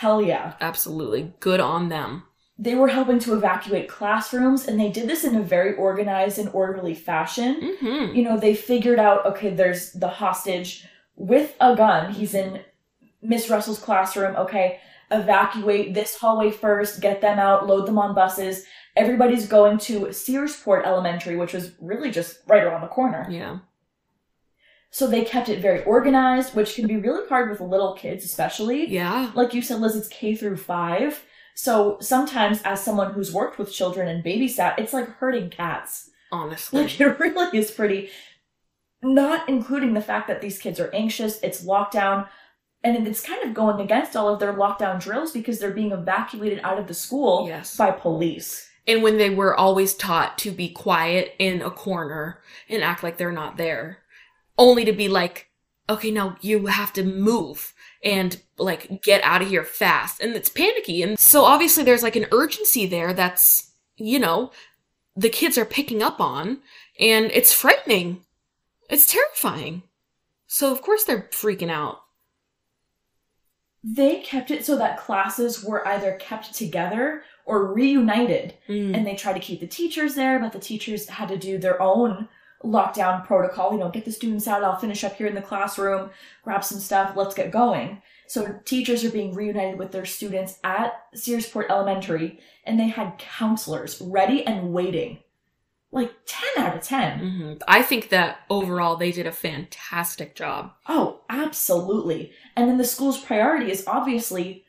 [0.00, 0.54] hell yeah.
[0.60, 1.32] Absolutely.
[1.40, 2.24] Good on them.
[2.58, 6.48] They were helping to evacuate classrooms and they did this in a very organized and
[6.50, 7.76] orderly fashion.
[7.80, 12.12] hmm you know, they figured out okay, there's the hostage with a gun.
[12.12, 12.60] He's in
[13.22, 14.36] Miss Russell's classroom.
[14.36, 18.64] Okay, evacuate this hallway first, get them out, load them on buses.
[18.96, 23.26] Everybody's going to Searsport Elementary, which was really just right around the corner.
[23.30, 23.58] Yeah.
[24.90, 28.88] So they kept it very organized, which can be really hard with little kids, especially.
[28.88, 29.30] Yeah.
[29.34, 31.22] Like you said, Liz, it's K through five.
[31.54, 36.10] So sometimes, as someone who's worked with children and babysat, it's like herding cats.
[36.32, 36.82] Honestly.
[36.82, 38.10] Like it really is pretty.
[39.02, 42.28] Not including the fact that these kids are anxious, it's lockdown,
[42.82, 46.60] and it's kind of going against all of their lockdown drills because they're being evacuated
[46.62, 47.76] out of the school Yes.
[47.76, 48.68] by police.
[48.86, 53.18] And when they were always taught to be quiet in a corner and act like
[53.18, 53.98] they're not there,
[54.56, 55.48] only to be like,
[55.88, 60.20] okay, now you have to move and like get out of here fast.
[60.20, 61.02] And it's panicky.
[61.02, 64.50] And so obviously there's like an urgency there that's, you know,
[65.14, 66.60] the kids are picking up on
[66.98, 68.24] and it's frightening.
[68.88, 69.82] It's terrifying.
[70.46, 72.00] So of course they're freaking out.
[73.82, 78.54] They kept it so that classes were either kept together or reunited.
[78.68, 78.94] Mm.
[78.94, 81.80] And they tried to keep the teachers there, but the teachers had to do their
[81.80, 82.28] own
[82.62, 83.72] lockdown protocol.
[83.72, 86.10] You know, get the students out, I'll finish up here in the classroom,
[86.44, 88.02] grab some stuff, let's get going.
[88.26, 94.00] So teachers are being reunited with their students at Searsport Elementary, and they had counselors
[94.00, 95.18] ready and waiting.
[95.92, 97.18] Like 10 out of 10.
[97.18, 100.72] hmm I think that overall they did a fantastic job.
[100.88, 102.32] Oh, absolutely.
[102.56, 104.64] And then the school's priority is obviously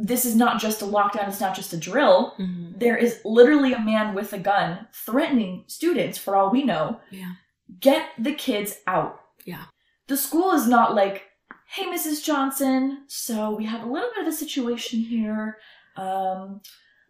[0.00, 2.34] this is not just a lockdown, it's not just a drill.
[2.36, 7.00] hmm There is literally a man with a gun threatening students, for all we know.
[7.10, 7.32] Yeah.
[7.80, 9.20] Get the kids out.
[9.44, 9.64] Yeah.
[10.06, 11.24] The school is not like,
[11.66, 12.24] hey, Mrs.
[12.24, 15.58] Johnson, so we have a little bit of a situation here.
[15.96, 16.60] Um,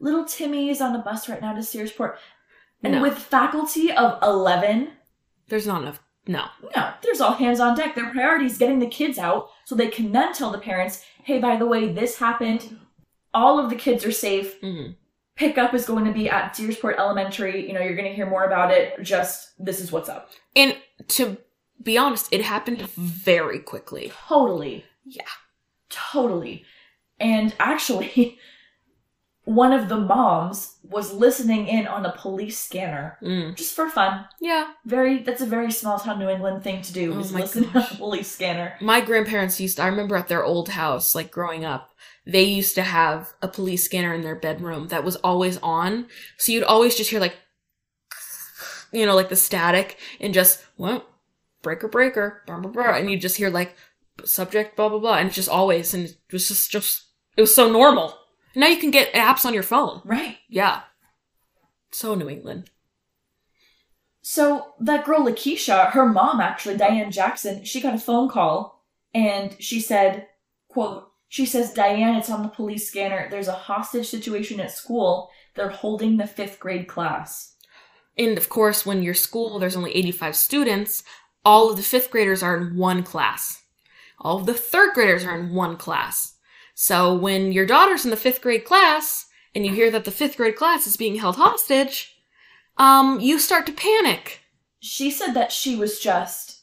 [0.00, 2.16] little Timmy is on the bus right now to Searsport.
[2.82, 3.02] And No.
[3.02, 4.92] with faculty of 11,
[5.48, 6.00] There's not enough.
[6.26, 6.44] No.
[6.76, 7.94] no, there's all hands on deck.
[7.94, 11.38] Their priority is getting the kids out so they can then tell the parents, hey,
[11.38, 12.78] by the way, this happened.
[13.32, 14.60] All of the kids are safe.
[14.60, 14.90] hmm
[15.36, 17.66] Pickup is going to be at Searsport Elementary.
[17.66, 19.00] You know, you're going to hear more about it.
[19.02, 20.30] Just this is what's up.
[20.56, 20.76] And
[21.08, 21.36] to
[21.82, 24.12] be honest, it happened very quickly.
[24.26, 24.84] Totally.
[25.04, 25.22] Yeah.
[25.88, 26.64] Totally.
[27.20, 28.38] And actually,
[29.48, 33.56] one of the moms was listening in on a police scanner Mm.
[33.56, 34.26] just for fun.
[34.40, 34.72] Yeah.
[34.84, 37.64] Very, that's a very small town New England thing to do, Oh is my listen
[37.64, 37.92] on gosh.
[37.92, 38.74] a police scanner.
[38.82, 41.94] My grandparents used, to, I remember at their old house, like growing up,
[42.26, 46.08] they used to have a police scanner in their bedroom that was always on.
[46.36, 47.36] So you'd always just hear like,
[48.92, 51.06] you know, like the static and just, well,
[51.62, 52.96] breaker, breaker, blah, blah, blah.
[52.96, 53.76] And you just hear like
[54.24, 55.16] subject, blah, blah, blah.
[55.18, 57.04] And it's just always, and it was just, just,
[57.36, 58.14] it was so normal.
[58.58, 60.02] Now you can get apps on your phone.
[60.04, 60.38] Right.
[60.48, 60.80] Yeah.
[61.92, 62.70] So New England.
[64.20, 69.54] So that girl Lakeisha, her mom actually, Diane Jackson, she got a phone call and
[69.62, 70.26] she said,
[70.66, 73.28] quote, she says, Diane, it's on the police scanner.
[73.30, 75.30] There's a hostage situation at school.
[75.54, 77.54] They're holding the fifth grade class.
[78.16, 81.04] And of course, when your school, there's only 85 students,
[81.44, 83.62] all of the fifth graders are in one class.
[84.18, 86.34] All of the third graders are in one class.
[86.80, 90.36] So when your daughter's in the fifth grade class and you hear that the fifth
[90.36, 92.14] grade class is being held hostage,
[92.76, 94.42] um, you start to panic.
[94.78, 96.60] She said that she was just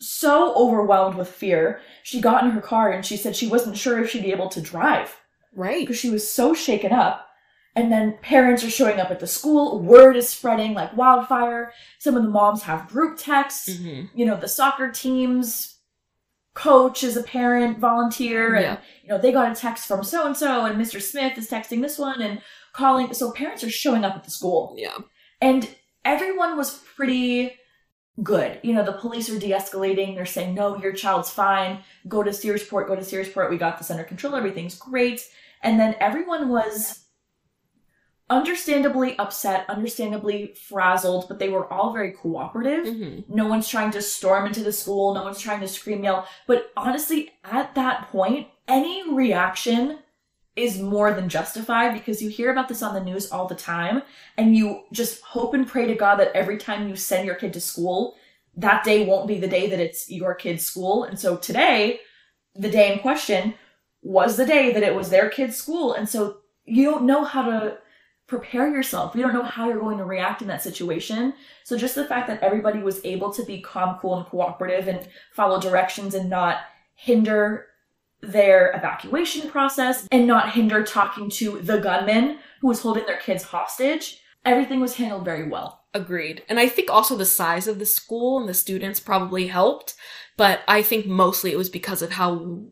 [0.00, 1.80] so overwhelmed with fear.
[2.04, 4.48] She got in her car and she said she wasn't sure if she'd be able
[4.50, 5.16] to drive
[5.56, 5.80] Right.
[5.80, 7.26] because she was so shaken up.
[7.74, 9.80] And then parents are showing up at the school.
[9.80, 11.72] Word is spreading like wildfire.
[11.98, 13.76] Some of the moms have group texts.
[13.76, 15.78] hmm You know, the soccer team's
[16.54, 18.54] coach is a parent volunteer.
[18.54, 18.76] And, Yeah.
[19.02, 21.00] you know, they got a text from so and so, and Mr.
[21.00, 23.12] Smith is texting this one and calling.
[23.14, 24.74] So parents are showing up at the school.
[24.78, 24.96] Yeah.
[25.40, 25.68] And
[26.04, 27.56] everyone was pretty
[28.22, 28.60] good.
[28.62, 30.14] You know, the police are de escalating.
[30.14, 31.82] They're saying, no, your child's fine.
[32.06, 33.48] Go to Searsport, go to Searsport.
[33.50, 34.34] We got this under control.
[34.34, 35.22] Everything's great.
[35.62, 37.01] And then everyone was
[38.32, 42.86] understandably upset, understandably frazzled, but they were all very cooperative.
[42.86, 45.14] hmm No one's trying to storm into the school.
[45.14, 46.26] No one's trying to scream, yell.
[46.46, 49.98] But honestly, at that point, any reaction
[50.54, 54.02] is more than justified because you hear about this on the news all the time
[54.36, 57.52] and you just hope and pray to God that every time you send your kid
[57.54, 58.16] to school,
[58.56, 61.04] that day won't be the day that it's your kid's school.
[61.04, 62.00] And so today,
[62.54, 63.54] the day in question
[64.02, 65.94] was the day that it was their kid's school.
[65.94, 67.78] And so you don't know how to
[68.32, 69.14] prepare yourself.
[69.14, 71.34] We don't know how you're going to react in that situation.
[71.64, 75.06] So just the fact that everybody was able to be calm, cool, and cooperative and
[75.34, 76.60] follow directions and not
[76.94, 77.66] hinder
[78.22, 83.42] their evacuation process and not hinder talking to the gunman who was holding their kids
[83.42, 84.22] hostage.
[84.46, 85.84] Everything was handled very well.
[85.92, 86.42] Agreed.
[86.48, 89.94] And I think also the size of the school and the students probably helped,
[90.38, 92.62] but I think mostly it was because of how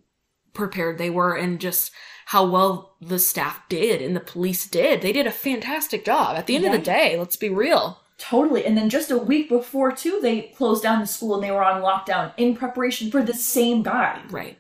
[0.53, 1.93] prepared they were and just
[2.27, 5.03] how well the staff did and the police did.
[5.03, 6.37] They did a fantastic job.
[6.37, 8.01] At the end of the day, let's be real.
[8.19, 8.65] Totally.
[8.67, 11.65] And then just a week before, too, they closed down the school and they were
[11.65, 14.23] on lockdown in preparation for the same guy.
[14.31, 14.59] Right.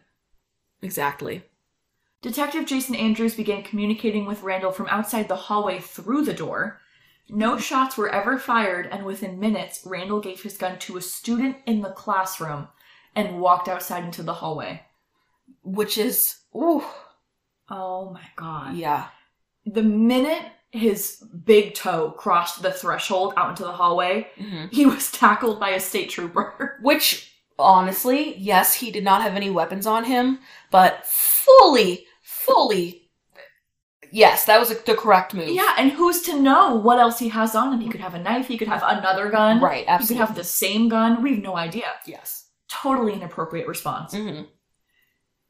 [0.82, 1.44] Exactly.
[2.22, 6.80] Detective Jason Andrews began communicating with Randall from outside the hallway through the door.
[7.28, 11.58] No shots were ever fired, and within minutes, Randall gave his gun to a student
[11.66, 12.68] in the classroom
[13.14, 14.82] and walked outside into the hallway.
[15.62, 16.82] Which is, ooh,
[17.68, 18.74] Oh my god.
[18.76, 19.08] yeah.
[19.66, 25.10] The minute his big toe crossed the threshold out into the hallway, hmm he was
[25.22, 26.78] tackled by a state trooper.
[26.82, 30.38] Which, honestly, yes, he did not have any weapons on him,
[30.70, 33.10] but fully, fully,
[34.12, 35.48] yes, that was the correct move.
[35.50, 37.80] yeah, and who's to know what else he has on him?
[37.80, 39.60] He could have a knife, he could have another gun.
[39.60, 41.22] Right, He could have the same gun.
[41.22, 41.86] We have no idea.
[42.06, 42.46] yes.
[42.68, 44.14] Totally inappropriate response.
[44.14, 44.42] hmm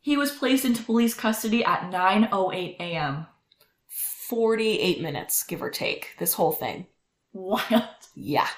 [0.00, 3.26] He was placed into police custody at 9:08 a.m.
[3.86, 6.86] 48 minutes, give or take, this whole thing.
[7.32, 7.84] Wild.
[8.14, 8.48] Yeah.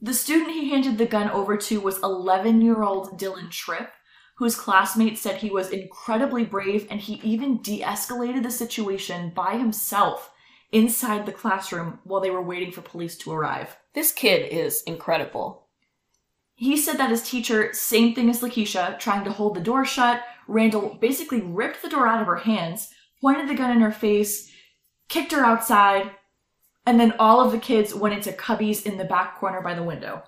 [0.00, 3.90] The student he handed the gun over to was 11-year-old Dylan Tripp,
[4.36, 10.32] whose classmates said he was incredibly brave and he even de-escalated the situation by himself
[10.72, 13.76] inside the classroom while they were waiting for police to arrive.
[13.92, 15.59] This kid is incredible.
[16.60, 20.22] He said that his teacher, same thing as Lakeisha, trying to hold the door shut,
[20.46, 24.52] Randall basically ripped the door out of her hands, pointed the gun in her face,
[25.08, 26.10] kicked her outside,
[26.84, 29.82] and then all of the kids went into cubbies in the back corner by the
[29.82, 30.22] window.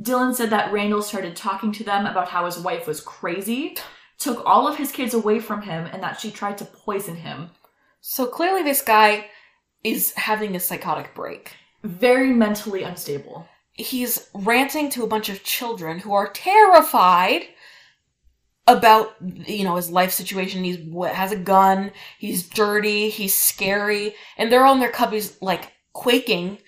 [0.00, 3.76] Dylan said that Randall started talking to them about how his wife was crazy,
[4.18, 7.50] took all of his kids away from him, and that she tried to poison him.
[8.00, 9.30] So clearly, this guy
[9.82, 11.56] is having a psychotic break.
[11.82, 13.48] Very mentally unstable.
[13.74, 17.42] He's ranting to a bunch of children who are terrified
[18.66, 20.64] about you know his life situation.
[20.64, 20.78] He's
[21.12, 21.92] has a gun.
[22.18, 23.10] He's dirty.
[23.10, 24.14] He's scary.
[24.36, 26.58] And they're all in their cubbies like quaking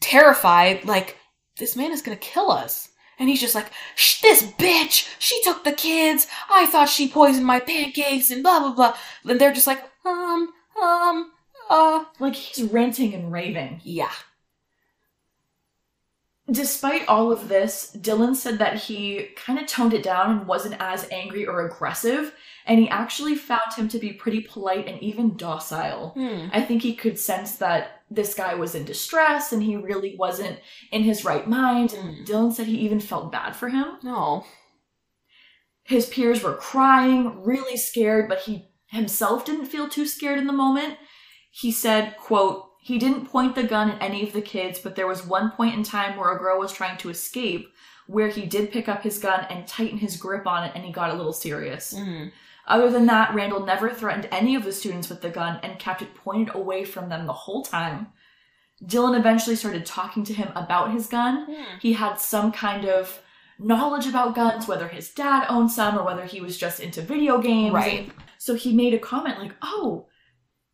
[0.00, 1.16] terrified like
[1.58, 2.90] this man is gonna kill us.
[3.18, 5.08] And he's just like Shh, this bitch!
[5.18, 6.26] She took the kids.
[6.50, 8.96] I thought she poisoned my pancakes and blah blah blah.
[9.30, 11.32] And they're just like um um
[11.70, 12.04] uh.
[12.18, 13.80] Like he's ranting and raving.
[13.84, 14.12] yeah
[16.48, 20.76] Despite all of this, Dylan said that he kind of toned it down and wasn't
[20.78, 22.34] as angry or aggressive,
[22.66, 26.10] and he actually found him to be pretty polite and even docile.
[26.10, 26.46] Hmm.
[26.52, 30.60] I think he could sense that this guy was in distress and he really wasn't
[30.92, 31.92] in his right mind.
[31.94, 32.26] And Mm.
[32.26, 33.98] Dylan said he even felt bad for him.
[34.04, 34.44] No.
[35.82, 40.52] His peers were crying, really scared, but he himself didn't feel too scared in the
[40.52, 40.96] moment.
[41.50, 45.08] He said, quote, he didn't point the gun at any of the kids, but there
[45.08, 47.74] was one point in time where a girl was trying to escape
[48.06, 50.92] where he did pick up his gun and tighten his grip on it and he
[50.92, 51.92] got a little serious.
[51.92, 52.30] Mm.
[52.68, 56.00] Other than that, Randall never threatened any of the students with the gun and kept
[56.00, 58.06] it pointed away from them the whole time.
[58.84, 61.46] Dylan eventually started talking to him about his gun.
[61.46, 61.78] Hmm.
[61.80, 63.20] He had some kind of
[63.58, 67.38] knowledge about guns, whether his dad owned some or whether he was just into video
[67.38, 67.74] games.
[67.74, 68.12] Right.
[68.38, 70.06] So he made a comment like, "Oh,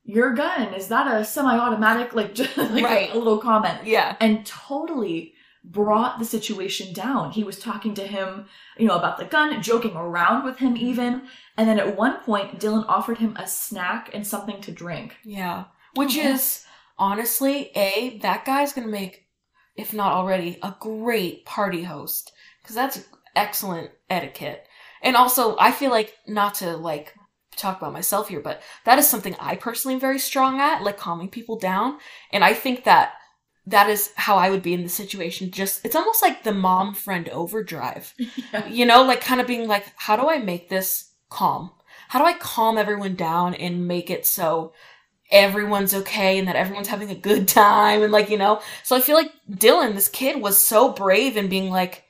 [0.05, 3.13] your gun is that a semi-automatic?" Like, just like Right.
[3.15, 4.17] a little comment Yeah.
[4.21, 5.35] and totally
[5.65, 7.31] brought the situation down.
[7.31, 8.47] He was talking to him,
[8.77, 10.85] you know, about the gun, joking around with him mm-hmm.
[10.87, 11.23] even.
[11.57, 15.15] And then at one point, Dylan offered him a snack and something to drink.
[15.25, 15.65] Yeah.
[15.95, 16.35] Which Yeah.
[16.35, 16.65] is
[16.99, 19.27] honestly, A, that guy's gonna make,
[19.77, 22.33] if not already, a great party host.
[22.65, 23.05] Cause that's
[23.37, 24.67] excellent etiquette.
[25.03, 27.15] And also, I feel like, not to like
[27.57, 30.97] talk about myself here, but that is something I personally am very strong at, like
[30.97, 31.99] calming people down.
[32.31, 33.15] And I think that
[33.67, 35.51] that is how I would be in the situation.
[35.51, 38.15] Just, it's almost like the mom friend overdrive.
[38.53, 38.67] Yeah.
[38.67, 41.71] You know, like kind of being like, how do I make this calm?
[42.09, 44.73] How do I calm everyone down and make it so
[45.31, 48.61] everyone's okay and that everyone's having a good time and like, you know?
[48.83, 52.05] So I feel like Dylan, this kid, was so brave in being like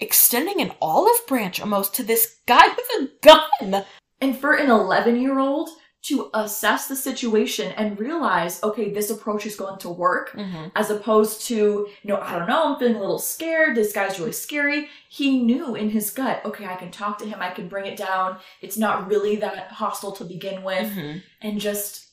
[0.00, 3.84] extending an olive branch almost to this guy with a gun.
[4.20, 5.68] And for an 11 year old
[6.02, 10.68] to assess the situation and realize, okay, this approach is going to work, Mm-hmm.
[10.76, 13.76] as opposed to, you know, I don't know, I'm feeling a little scared.
[13.76, 14.88] This guy's really scary.
[15.08, 17.38] He knew in his gut, okay, I can talk to him.
[17.40, 18.38] I can bring it down.
[18.62, 20.92] It's not really that hostile to begin with.
[20.92, 21.18] Mm-hmm.
[21.42, 22.06] And just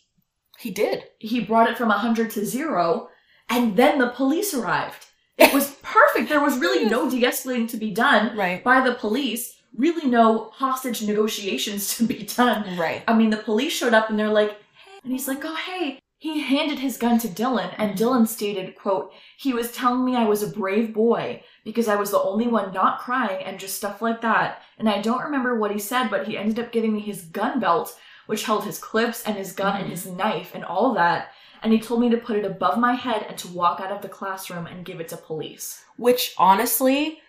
[0.58, 1.04] He did.
[1.20, 3.10] he brought it from 100 to 0
[3.50, 5.06] and then the police arrived
[5.38, 8.64] it was perfect there was really no de-escalating to be done Right.
[8.64, 9.44] by the police
[9.76, 12.78] really no hostage negotiations to be done.
[12.78, 13.04] Right.
[13.08, 16.00] i mean the police showed up and they're like hey and he's like oh hey.
[16.20, 20.24] He handed his gun to dylan and dylan stated quote he was telling me i
[20.26, 24.02] was a brave boy because i was the only one not crying and just stuff
[24.02, 24.62] like that.
[24.78, 27.60] And i don't remember what he said but he ended up giving me his gun
[27.60, 29.90] belt which held his clips and his gun and Mhm.
[29.92, 31.32] his knife and all that.
[31.62, 34.02] And he told me to put it above my head and to walk out of
[34.02, 35.84] the classroom and give it to police.
[35.98, 37.20] Which honestly,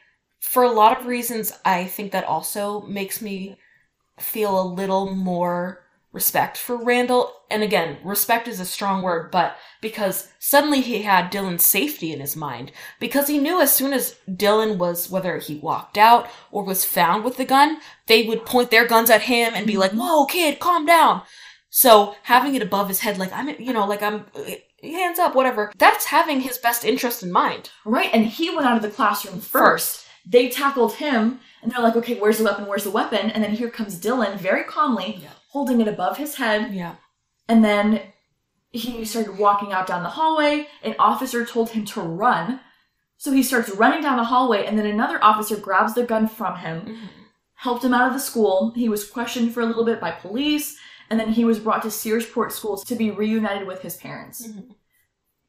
[0.44, 3.56] for a lot of reasons, I think that also makes me
[4.18, 7.32] feel a little more respect for Randall.
[7.50, 12.20] And again, respect is a strong word, but because suddenly he had Dylan's safety in
[12.20, 12.70] his mind.
[13.00, 17.24] Because he knew as soon as Dylan was, whether he walked out or was found
[17.24, 19.80] with the gun, they would point their guns at him and be mm-hmm.
[19.80, 21.22] like, whoa, kid, calm down.
[21.70, 24.26] So having it above his head, like I'm, you know, like I'm,
[24.82, 27.70] hands up, whatever, that's having his best interest in mind.
[27.84, 30.03] Right, and he went out of the classroom first.
[30.26, 32.66] They tackled him, and they're like, okay, where's the weapon?
[32.66, 33.30] Where's the weapon?
[33.30, 35.30] And then here comes Dylan, very calmly, Yeah.
[35.50, 36.72] holding it above his head.
[36.74, 36.94] Yeah.
[37.48, 38.00] And then
[38.70, 40.68] he started walking out down the hallway.
[40.82, 42.60] An officer told him to run.
[43.18, 46.56] So he starts running down the hallway, and then another officer grabs the gun from
[46.56, 47.08] him,
[47.54, 48.72] helped him out of the school.
[48.74, 50.76] He was questioned for a little bit by police,
[51.10, 54.46] and then he was brought to Searsport Schools to be reunited with his parents.
[54.46, 54.74] Mhm.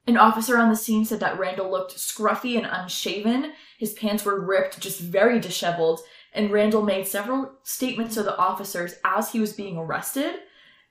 [0.07, 3.53] An officer on the scene said that Randall looked scruffy and unshaven.
[3.77, 6.01] His pants were ripped, just very disheveled,
[6.33, 10.35] and Randall made several statements to the officers as he was being arrested.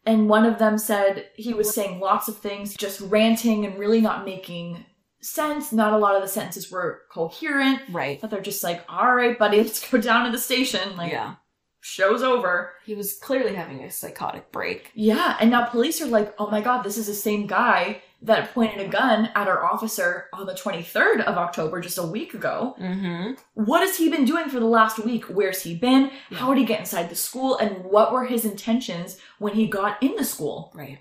[0.07, 4.01] And one of them said he was saying lots of things, just ranting and really
[4.01, 4.85] not making
[5.21, 5.73] sense.
[5.73, 7.81] Not a lot of the sentences were coherent.
[7.91, 8.21] Right.
[8.21, 10.97] But they're just like, all right, buddy, let's go down to the station.
[10.97, 11.37] Like, yeah.
[11.81, 12.73] show's over.
[12.85, 14.91] He was clearly having a psychotic break.
[14.95, 18.55] Yeah, and now police are like, oh my god, this is the same guy that
[18.55, 22.75] pointed a gun at our officer on the 23rd of October, just a week ago.
[22.81, 23.35] Mm-hmm.
[23.53, 25.25] What has he been doing for the last week?
[25.27, 26.11] Where's he been?
[26.31, 26.39] Yeah.
[26.39, 27.57] How did he get inside the school?
[27.59, 30.73] And what were his intentions when he got in the school?
[30.75, 30.99] Right.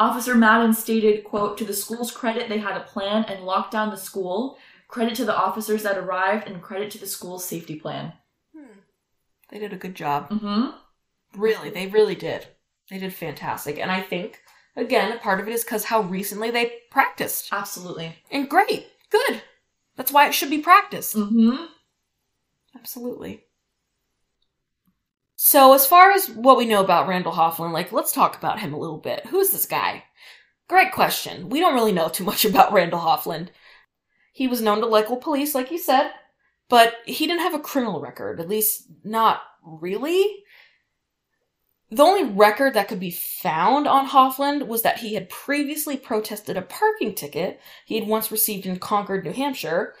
[0.00, 3.90] Officer Madden stated, quote, to the school's credit, they had a plan and locked down
[3.90, 4.58] the school.
[4.88, 8.14] Credit to the officers that arrived and credit to the school's safety plan.
[9.50, 10.28] They did a good job.
[10.30, 10.70] Mm-hmm.
[11.40, 12.46] Really, they really did.
[12.90, 13.78] They did fantastic.
[13.78, 14.40] And I think,
[14.76, 17.48] again, a part of it is because how recently they practiced.
[17.52, 18.16] Absolutely.
[18.30, 18.88] And great.
[19.10, 19.42] Good.
[19.96, 21.16] That's why it should be practiced.
[21.16, 21.64] Mm-hmm.
[22.76, 23.44] Absolutely.
[25.40, 28.72] So, as far as what we know about Randall Hofland, like, let's talk about him
[28.72, 29.26] a little bit.
[29.26, 30.04] Who's this guy?
[30.68, 31.48] Great question.
[31.48, 33.48] We don't really know too much about Randall Hofland.
[34.32, 36.10] He was known to local police, like you said,
[36.68, 40.44] but he didn't have a criminal record, at least not really.
[41.90, 46.56] The only record that could be found on Hofland was that he had previously protested
[46.56, 49.94] a parking ticket he had once received in Concord, New Hampshire.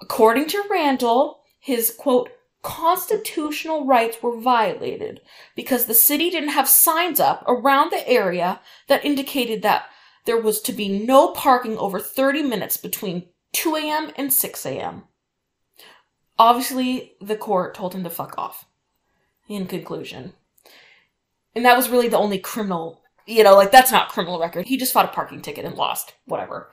[0.00, 2.30] According to Randall, his quote,
[2.62, 5.20] constitutional rights were violated
[5.56, 9.86] because the city didn't have signs up around the area that indicated that
[10.26, 14.12] there was to be no parking over 30 minutes between 2 a.m.
[14.16, 15.02] and 6 a.m.
[16.38, 18.66] Obviously, the court told him to fuck off.
[19.48, 20.34] In conclusion.
[21.54, 24.66] And that was really the only criminal, you know, like that's not criminal record.
[24.66, 26.14] He just fought a parking ticket and lost.
[26.24, 26.72] Whatever.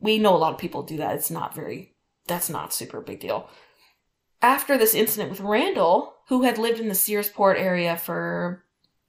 [0.00, 1.16] We know a lot of people do that.
[1.16, 1.94] It's not very,
[2.26, 3.48] that's not super big deal.
[4.40, 8.64] After this incident with Randall, who had lived in the Searsport area for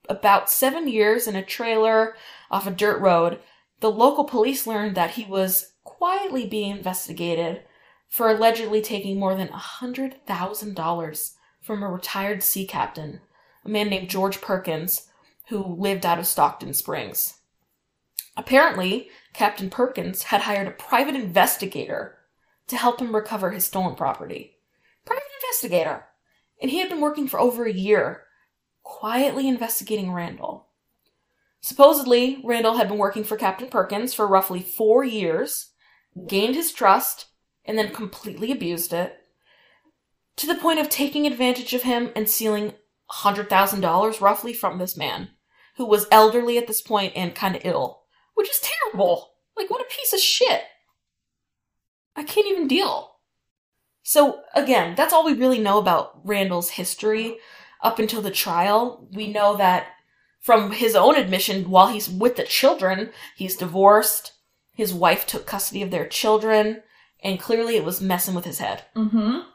[0.08, 2.16] about seven years in a trailer
[2.50, 3.38] off a dirt road,
[3.78, 7.62] the local police learned that he was quietly being investigated
[8.08, 13.20] for allegedly taking more than $100,000 from a retired sea captain,
[13.64, 15.08] a man named George Perkins,
[15.50, 17.34] who lived out of Stockton Springs.
[18.36, 22.18] Apparently, Captain Perkins had hired a private investigator
[22.68, 24.58] to help him recover his stolen property.
[25.04, 26.06] Private investigator!
[26.62, 28.24] And he had been working for over a year,
[28.82, 30.68] quietly investigating Randall.
[31.60, 35.72] Supposedly, Randall had been working for Captain Perkins for roughly four years,
[36.28, 37.26] gained his trust,
[37.64, 39.16] and then completely abused it,
[40.36, 42.72] to the point of taking advantage of him and stealing
[43.10, 45.30] $100,000 roughly from this man,
[45.80, 48.02] who was elderly at this point and kind of ill,
[48.34, 49.30] which is terrible.
[49.56, 50.60] Like, what a piece of shit.
[52.14, 53.12] I can't even deal.
[54.02, 57.38] So, again, that's all we really know about Randall's history
[57.82, 59.08] up until the trial.
[59.14, 59.86] We know that
[60.38, 64.34] from his own admission, while he's with the children, he's divorced.
[64.74, 66.82] His wife took custody of their children,
[67.24, 68.84] and clearly it was messing with his head.
[68.94, 69.48] Mm-hmm.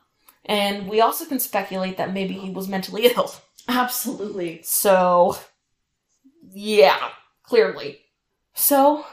[0.45, 3.31] And we also can speculate that maybe he was mentally ill.
[3.67, 4.61] Absolutely.
[4.63, 5.37] So,
[6.55, 7.09] yeah,
[7.43, 7.99] clearly.
[8.53, 9.05] So,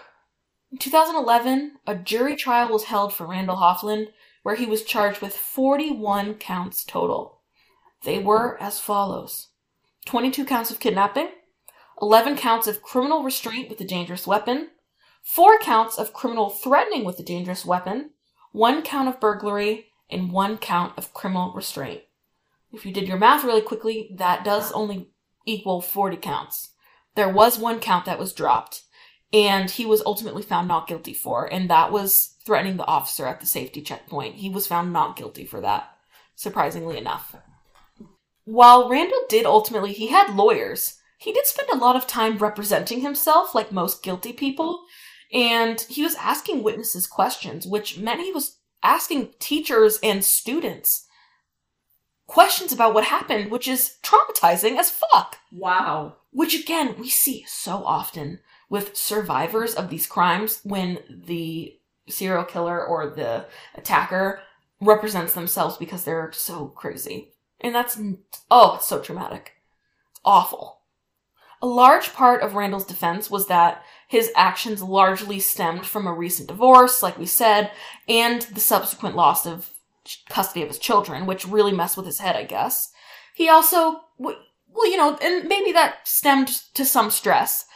[0.70, 4.08] in 2011, a jury trial was held for Randall Hofland,
[4.44, 7.40] where he was charged with 41 counts total.
[8.04, 9.48] They were as follows
[10.06, 11.30] 22 counts of kidnapping,
[12.00, 14.70] 11 counts of criminal restraint with a dangerous weapon,
[15.22, 18.10] 4 counts of criminal threatening with a dangerous weapon,
[18.52, 22.02] 1 count of burglary, and 1 count of criminal restraint.
[22.72, 25.10] If you did your math really quickly, that does only
[25.44, 26.71] equal 40 counts.
[27.14, 28.82] There was one count that was dropped,
[29.32, 33.40] and he was ultimately found not guilty for, and that was threatening the officer at
[33.40, 34.36] the safety checkpoint.
[34.36, 35.90] He was found not guilty for that,
[36.34, 37.36] surprisingly enough.
[38.44, 43.00] While Randall did ultimately, he had lawyers he did spend a lot of time representing
[43.00, 44.86] himself, like most guilty people,
[45.32, 51.06] and he was asking witnesses questions, which meant he was asking teachers and students
[52.26, 55.38] questions about what happened, which is traumatizing as fuck.
[55.52, 56.16] Wow.
[56.32, 61.78] Which again, we see so often with survivors of these crimes when the
[62.08, 64.40] serial killer or the attacker
[64.80, 67.32] represents themselves because they're so crazy.
[67.60, 68.00] And that's,
[68.50, 69.52] oh, it's so traumatic.
[70.10, 70.80] It's awful.
[71.60, 76.48] A large part of Randall's defense was that his actions largely stemmed from a recent
[76.48, 77.70] divorce, like we said,
[78.08, 79.70] and the subsequent loss of
[80.28, 82.90] custody of his children, which really messed with his head, I guess.
[83.34, 84.00] He also,
[84.74, 87.66] well, you know, and maybe that stemmed to some stress.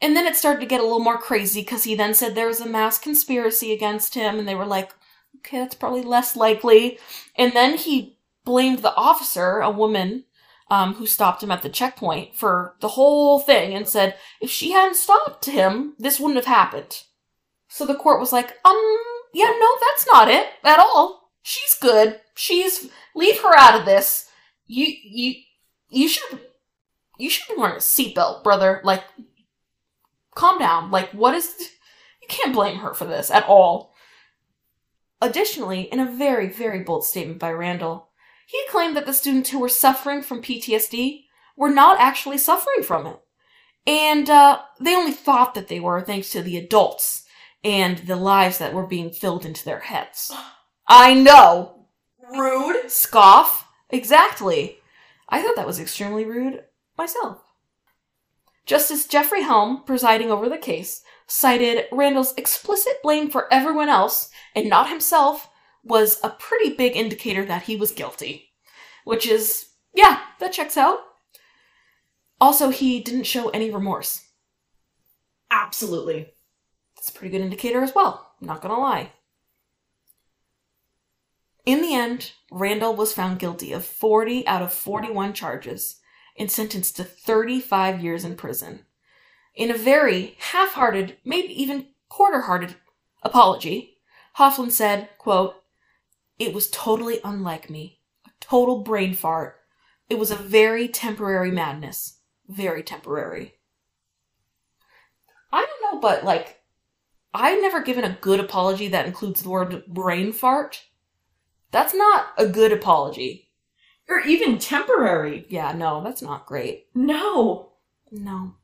[0.00, 2.48] And then it started to get a little more crazy because he then said there
[2.48, 4.92] was a mass conspiracy against him, and they were like,
[5.38, 6.98] okay, that's probably less likely.
[7.36, 10.24] And then he blamed the officer, a woman,
[10.70, 14.72] um, who stopped him at the checkpoint for the whole thing and said, if she
[14.72, 17.02] hadn't stopped him, this wouldn't have happened.
[17.68, 18.96] So the court was like, um,
[19.32, 21.30] yeah, no, that's not it at all.
[21.42, 22.20] She's good.
[22.34, 24.28] She's, leave her out of this.
[24.66, 25.34] You, you,
[25.88, 26.40] you should,
[27.18, 28.80] you should be wearing a seatbelt, brother.
[28.84, 29.04] Like,
[30.34, 30.90] calm down.
[30.90, 31.54] Like, what is,
[32.20, 33.94] you can't blame her for this at all.
[35.20, 38.10] Additionally, in a very, very bold statement by Randall,
[38.46, 41.24] he claimed that the students who were suffering from PTSD
[41.56, 43.20] were not actually suffering from it.
[43.86, 47.24] And uh, they only thought that they were thanks to the adults
[47.62, 50.30] and the lies that were being filled into their heads.
[50.88, 51.86] I know!
[52.30, 52.90] Rude.
[52.90, 53.68] Scoff?
[53.90, 54.78] Exactly.
[55.34, 56.62] I thought that was extremely rude
[56.96, 57.42] myself.
[58.66, 64.68] Justice Jeffrey Hjelm, presiding over the case, cited Randall's explicit blame for everyone else and
[64.68, 65.48] not himself
[65.82, 68.52] was a pretty big indicator that he was guilty.
[69.02, 71.00] Which is, yeah, that checks out.
[72.40, 74.24] Also, he didn't show any remorse.
[75.50, 76.32] Absolutely.
[76.94, 79.10] That's a pretty good indicator as well, not gonna lie.
[81.64, 86.00] In the end, Randall was found guilty of 40 out of 41 charges
[86.38, 88.84] and sentenced to 35 years in prison.
[89.54, 92.74] In a very half-hearted, maybe even quarter-hearted
[93.22, 93.98] apology,
[94.38, 95.54] Hofland said, quote,
[96.38, 98.00] It was totally unlike me.
[98.26, 99.60] A total brain fart.
[100.10, 102.18] It was a very temporary madness.
[102.46, 103.54] Very temporary.
[105.50, 106.60] I don't know, but like,
[107.32, 110.82] I've never given a good apology that includes the word brain fart.
[111.74, 113.50] That's not a good apology.
[114.08, 115.44] Or even temporary.
[115.48, 116.86] Yeah, no, that's not great.
[116.94, 117.72] No.
[118.12, 118.54] No.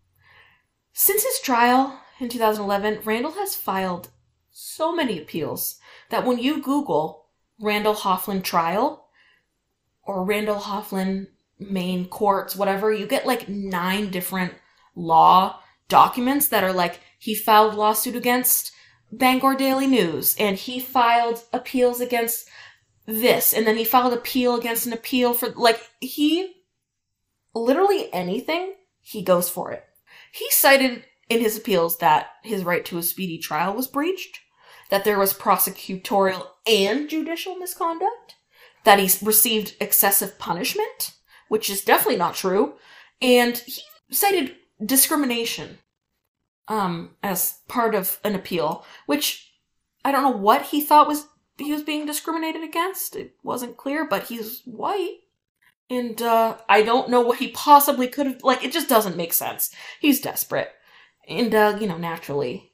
[0.93, 4.11] Since his trial in 2011, Randall has filed
[4.53, 5.81] so many appeals
[6.11, 7.27] that when you Google
[7.61, 9.09] Randall Hofland trial
[10.05, 11.27] or Randall Hofland
[11.59, 14.55] Maine courts, whatever, you get like nine different
[14.95, 15.59] law
[15.89, 18.71] documents that are like he filed lawsuit against
[19.11, 22.49] Bangor Daily News and he filed appeals against
[23.11, 26.55] this and then he filed appeal against an appeal for like he
[27.55, 29.85] literally anything he goes for it.
[30.33, 34.41] He cited in his appeals that his right to a speedy trial was breached,
[34.91, 38.37] that there was prosecutorial and judicial misconduct,
[38.85, 41.13] that he received excessive punishment,
[41.49, 42.75] which is definitely not true,
[43.21, 45.79] and he cited discrimination
[46.69, 49.53] um as part of an appeal, which
[50.05, 51.27] I don't know what he thought was
[51.61, 53.17] he was being discriminated against.
[53.17, 55.19] It wasn't clear, but he's white.
[55.89, 59.33] And uh I don't know what he possibly could have like it just doesn't make
[59.33, 59.75] sense.
[60.01, 60.71] He's desperate.
[61.29, 62.73] And uh, you know, naturally,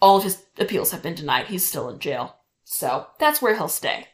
[0.00, 1.46] all of his appeals have been denied.
[1.46, 2.36] He's still in jail.
[2.64, 4.08] So that's where he'll stay.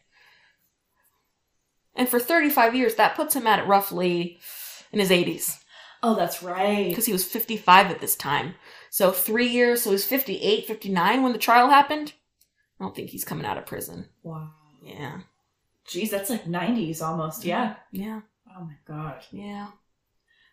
[1.95, 4.39] And for 35 years, that puts him at roughly
[4.93, 5.59] in his 80s.
[6.03, 6.89] Oh, that's right.
[6.89, 8.55] Because he was 55 at this time.
[8.91, 12.13] So three years, so he was 58, 59 when the trial happened.
[12.79, 14.09] I don't think he's coming out of prison.
[14.23, 14.51] Wow.
[14.83, 15.21] Yeah.
[15.87, 17.45] Geez, that's like 90s almost.
[17.45, 17.77] Yeah.
[17.93, 18.21] Yeah.
[18.57, 19.23] Oh my god.
[19.31, 19.69] Yeah.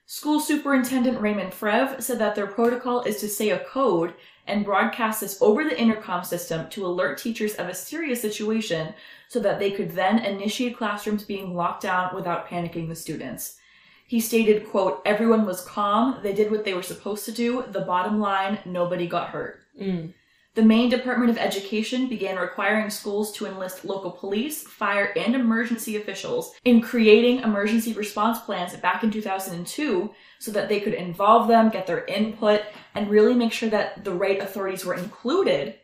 [0.05, 4.13] School Superintendent Raymond Frev said that their protocol is to say a code
[4.45, 8.93] and broadcast this over the intercom system to alert teachers of a serious situation
[9.30, 13.57] so that they could then initiate classrooms being locked down without panicking the students.
[14.05, 17.80] He stated, quote, everyone was calm, they did what they were supposed to do, the
[17.80, 19.61] bottom line, nobody got hurt.
[19.80, 20.13] Mm.
[20.54, 25.95] The Maine Department of Education began requiring schools to enlist local police, fire, and emergency
[25.95, 31.70] officials in creating emergency response plans back in 2002 so that they could involve them,
[31.70, 32.64] get their input,
[32.95, 35.76] and really make sure that the right authorities were included.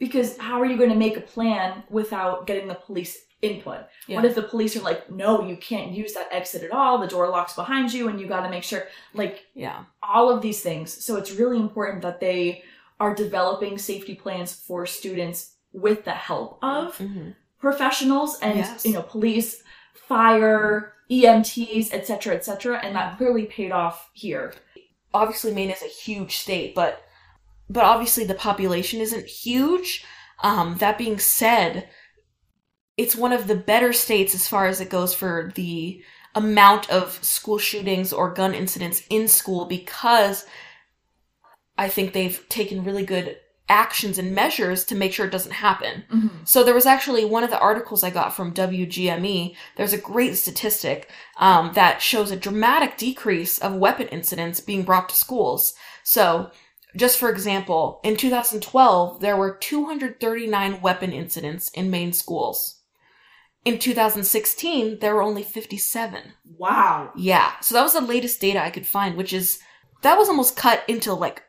[0.00, 3.84] Because how are you going to make a plan without getting the police input?
[4.08, 4.16] Yeah.
[4.16, 7.06] What if the police are like, no, you can't use that exit at all, the
[7.06, 9.84] door locks behind you, and you got to make sure, like, Yeah.
[10.02, 11.04] all of these things.
[11.04, 12.64] So it's really important that they
[13.00, 18.86] are developing safety plans for students with the help of hmm professionals and Yes.
[18.86, 19.62] you know police,
[19.94, 22.80] fire, EMTs, etc., etc.
[22.82, 24.54] And that clearly paid off here.
[25.12, 27.02] obviously Maine is a huge state, but
[27.68, 30.04] but obviously the population isn't huge.
[30.42, 31.88] Um, that being said,
[32.96, 36.02] it's one of the better states as far as it goes for the
[36.34, 40.46] amount of school shootings or gun incidents in school because
[41.80, 43.38] I think they've taken really good
[43.70, 46.04] actions and measures to make sure it doesn't happen.
[46.44, 49.56] So there was actually one of the articles I got from WGME.
[49.76, 51.08] There's a great statistic
[51.38, 55.72] um, that shows a dramatic decrease of weapon incidents being brought to schools.
[56.04, 56.50] So,
[56.96, 62.82] just for example, in 2012 there were 239 weapon incidents in Maine schools.
[63.64, 66.34] In 2016 there were only 57.
[66.58, 67.12] Wow.
[67.16, 69.60] Yeah, so that was the latest data I could find, which is
[70.02, 71.44] that was almost cut into like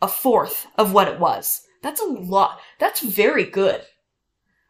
[0.00, 1.62] a fourth of what it was.
[1.82, 2.60] That's a lot.
[2.78, 3.82] That's very good.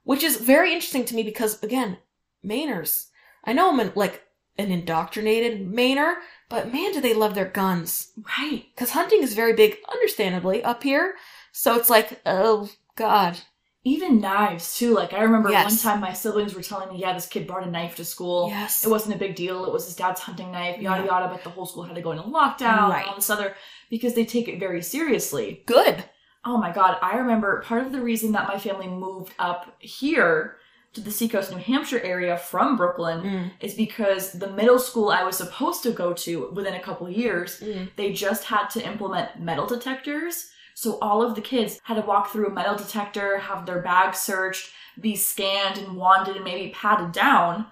[0.05, 1.99] Which is very interesting to me because again,
[2.45, 3.07] Mainers.
[3.45, 4.23] I know I'm an, like
[4.59, 6.17] an indoctrinated Mainer,
[6.49, 8.13] but man, do they love their guns.
[8.39, 8.67] Right.
[8.75, 11.15] Because hunting is very big, understandably, up here.
[11.53, 13.39] So it's like, oh god.
[13.87, 14.93] Even knives too.
[14.95, 15.71] Like I remember Yes.
[15.71, 18.49] one time my siblings were telling me, yeah, this kid brought a knife to school.
[18.49, 18.85] Yes.
[18.85, 19.65] It wasn't a big deal.
[19.65, 21.07] It was his dad's hunting knife, yada Yeah.
[21.07, 23.07] yada, but the whole school had to go into lockdown Right.
[23.07, 23.55] all this other
[23.89, 25.63] because they take it very seriously.
[25.67, 26.05] Good.
[26.45, 30.57] Oh my god, I remember part of the reason that my family moved up here
[30.95, 33.51] to the Seacoast, New Hampshire area from Brooklyn Mm.
[33.61, 37.61] is because the middle school I was supposed to go to within a couple years,
[37.61, 37.91] Mm.
[37.97, 40.51] they just had to implement metal detectors.
[40.77, 44.19] So all of the kids had to walk through a metal detector, have their bags
[44.19, 47.69] searched, be scanned and wanded and maybe patted down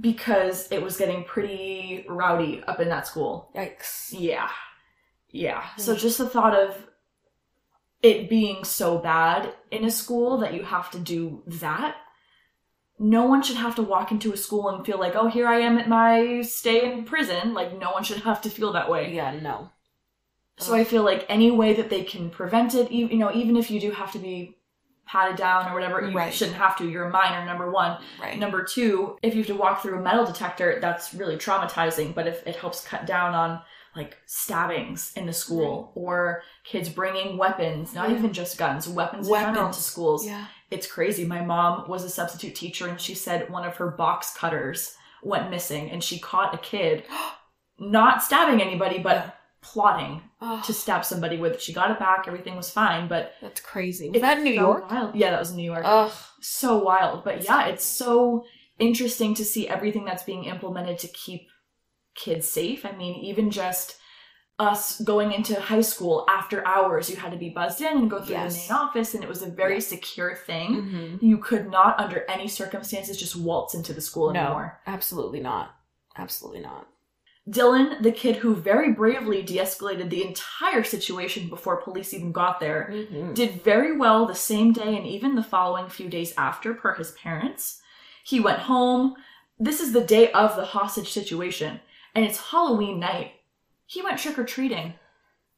[0.00, 3.52] because it was getting pretty rowdy up in that school.
[3.54, 4.08] Yikes.
[4.10, 4.50] Yeah.
[5.30, 5.62] Yeah.
[5.76, 6.00] So Hmm.
[6.00, 6.88] just the thought of
[8.02, 11.94] it being so bad in a school that you have to do that
[12.98, 15.58] no one should have to walk into a school and feel like, oh, here I
[15.60, 17.52] am at my stay in prison.
[17.52, 19.12] Like, no one should have to feel that way.
[19.12, 19.70] Yeah, no.
[20.58, 23.56] So I feel like any way that they can prevent it, e- you know, even
[23.56, 24.56] if you do have to be
[25.06, 26.32] patted down or whatever, you Right.
[26.32, 26.88] shouldn't have to.
[26.88, 27.98] You're a minor, number one.
[28.20, 28.38] Right.
[28.38, 32.14] Number two, if you have to walk through a metal detector, that's really traumatizing.
[32.14, 33.60] But if it helps cut down on
[33.96, 38.16] like stabbings in the school or kids bringing weapons, not Yeah.
[38.16, 40.46] even just guns, weapons, in general to schools, Yeah.
[40.70, 41.24] it's crazy.
[41.24, 45.50] My mom was a substitute teacher and she said one of her box cutters went
[45.50, 47.04] missing and she caught a kid
[47.78, 49.36] not stabbing anybody, but.
[49.64, 51.60] Plotting Oh, to stab somebody with.
[51.60, 54.10] She got it back, everything was fine, but that's crazy.
[54.10, 54.90] Was that in New York?
[54.90, 55.14] Wild.
[55.16, 55.82] Yeah, that was New York.
[55.84, 56.12] Ugh.
[56.40, 57.24] so wild.
[57.24, 58.44] But yeah, it's so
[58.78, 61.48] interesting to see everything that's being implemented to keep
[62.14, 62.84] kids safe.
[62.84, 63.96] I mean, even just
[64.58, 68.20] us going into high school after hours, you had to be buzzed in and go
[68.22, 68.66] through Yes.
[68.68, 69.88] the main office, and it was a very Yes.
[69.88, 70.70] secure thing.
[70.76, 71.22] Mhm.
[71.22, 74.80] You could not, under any circumstances, just waltz into the school No, anymore.
[74.86, 75.74] absolutely not.
[76.16, 76.86] Absolutely not.
[77.48, 82.58] Dylan, the kid who very bravely de escalated the entire situation before police even got
[82.58, 83.34] there, Mhm.
[83.34, 87.12] did very well the same day and even the following few days after, per his
[87.12, 87.82] parents.
[88.24, 89.14] He went home.
[89.58, 91.80] This is the day of the hostage situation,
[92.14, 93.32] and it's Halloween night.
[93.84, 94.94] He went trick or treating.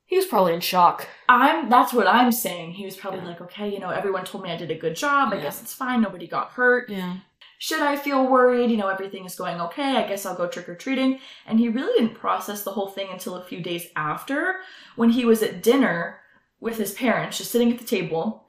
[0.06, 1.06] He was probably in shock.
[1.28, 2.72] I'm that's what I'm saying.
[2.72, 3.26] He was probably Yeah.
[3.28, 5.32] like, okay, you know, everyone told me I did a good job.
[5.32, 5.42] I Yeah.
[5.44, 6.00] guess it's fine.
[6.00, 6.88] Nobody got hurt.
[6.90, 7.14] Yeah.
[7.58, 8.70] Should I feel worried?
[8.70, 9.96] You know, everything is going okay.
[9.96, 11.20] I guess I'll go trick or treating.
[11.46, 14.56] And he really didn't process the whole thing until a few days after
[14.96, 16.20] when he was at dinner
[16.60, 18.45] with his parents, just sitting at the table.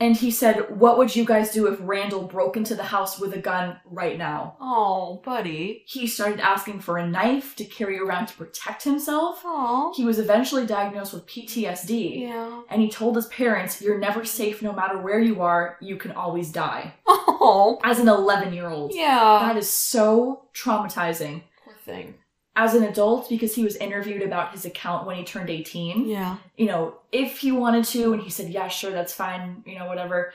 [0.00, 3.34] And he said, What would you guys do if Randall broke into the house with
[3.34, 4.56] a gun right now?
[4.60, 5.84] Oh, buddy.
[5.86, 9.42] He started asking for a knife to carry around to protect himself.
[9.44, 9.92] Oh.
[9.94, 12.22] He was eventually diagnosed with PTSD.
[12.22, 12.62] Yeah.
[12.68, 15.76] And he told his parents, You're never safe no matter where you are.
[15.80, 16.94] You can always die.
[17.44, 17.80] Oh.
[17.82, 18.92] As an 11 year old.
[18.94, 19.40] Yeah.
[19.42, 21.42] That is so traumatizing.
[21.64, 22.14] Poor thing.
[22.54, 26.36] As an adult, because he was interviewed about his account when he turned 18, Yeah.
[26.56, 29.86] you know, if he wanted to, and he said, yeah, sure, that's fine, you know,
[29.86, 30.34] whatever.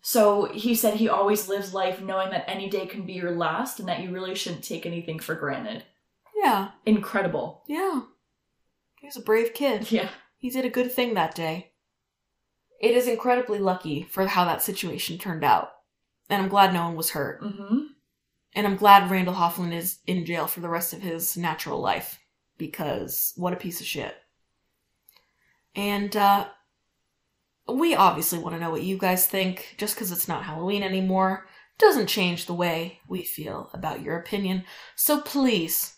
[0.00, 3.80] So he said he always lives life knowing that any day can be your last
[3.80, 5.84] and that you really shouldn't take anything for granted.
[6.34, 6.70] Yeah.
[6.86, 7.64] Incredible.
[7.66, 8.02] Yeah.
[9.00, 9.90] He was a brave kid.
[9.92, 10.08] Yeah.
[10.38, 11.72] He did a good thing that day.
[12.80, 15.72] It is incredibly lucky for how that situation turned out.
[16.30, 17.40] And I'm glad no one was hurt.
[17.42, 17.87] hmm
[18.58, 22.18] And I'm glad Randall Hofland is in jail for the rest of his natural life.
[22.56, 24.16] Because what a piece of shit.
[25.76, 26.48] And, uh,
[27.68, 29.76] we obviously want to know what you guys think.
[29.78, 31.46] Just because it's not Halloween anymore
[31.78, 34.64] doesn't change the way we feel about your opinion.
[34.96, 35.94] So please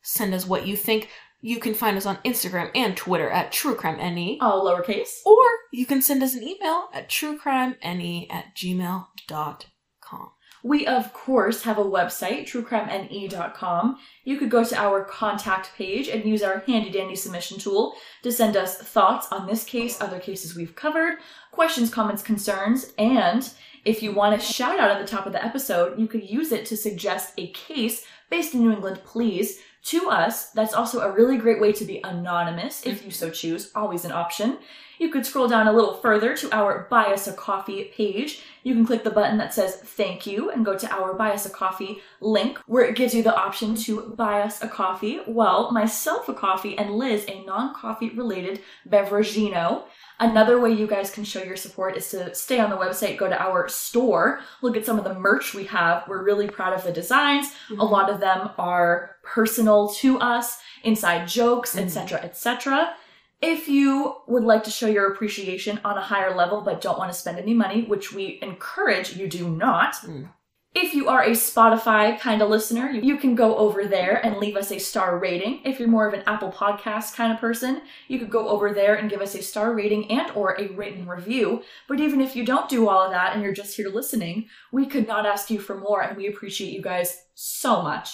[0.00, 1.10] send us what you think.
[1.42, 4.38] You can find us on Instagram and Twitter at TrueCrimeNE.
[4.40, 5.20] All lowercase.
[5.26, 10.30] Or you can send us an email at truecrimene at gmail.com.
[10.62, 13.98] We, of course, have a website, truecrimene.com.
[14.24, 18.32] You could go to our contact page and use our handy dandy submission tool to
[18.32, 21.18] send us thoughts on this case, other cases we've covered,
[21.52, 23.50] questions, comments, concerns, and
[23.84, 26.52] if you want a shout out at the top of the episode, you could use
[26.52, 30.50] it to suggest a case based in New England, please, to us.
[30.50, 33.06] That's also a really great way to be anonymous if mm-hmm.
[33.06, 34.58] you so choose, always an option.
[34.98, 38.42] You could scroll down a little further to our Buy Us a Coffee page.
[38.64, 41.46] You can click the button that says thank you and go to our Buy Us
[41.46, 45.20] a Coffee link where it gives you the option to buy us a coffee.
[45.26, 49.84] Well, myself a coffee and Liz a non coffee related beveragino.
[50.20, 53.28] Another way you guys can show your support is to stay on the website, go
[53.28, 56.02] to our store, look at some of the merch we have.
[56.08, 57.46] We're really proud of the designs.
[57.46, 57.82] A mm-hmm.
[57.82, 62.26] lot of them are personal to us, inside jokes, etc., mm-hmm.
[62.26, 62.94] etc.
[63.40, 67.12] If you would like to show your appreciation on a higher level but don't want
[67.12, 70.28] to spend any money, which we encourage you do not, Mm.
[70.74, 74.56] if you are a Spotify kind of listener, you can go over there and leave
[74.56, 75.60] us a star rating.
[75.64, 78.96] If you're more of an Apple Podcast kind of person, you could go over there
[78.96, 81.62] and give us a star rating and or a written review.
[81.88, 84.84] But even if you don't do all of that and you're just here listening, we
[84.86, 88.10] could not ask you for more and we appreciate you guys so much.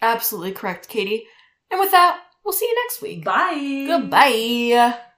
[0.00, 1.26] Absolutely correct, Katie.
[1.70, 3.24] And with that, we'll see you next week.
[3.24, 3.84] Bye.
[3.86, 5.13] Goodbye.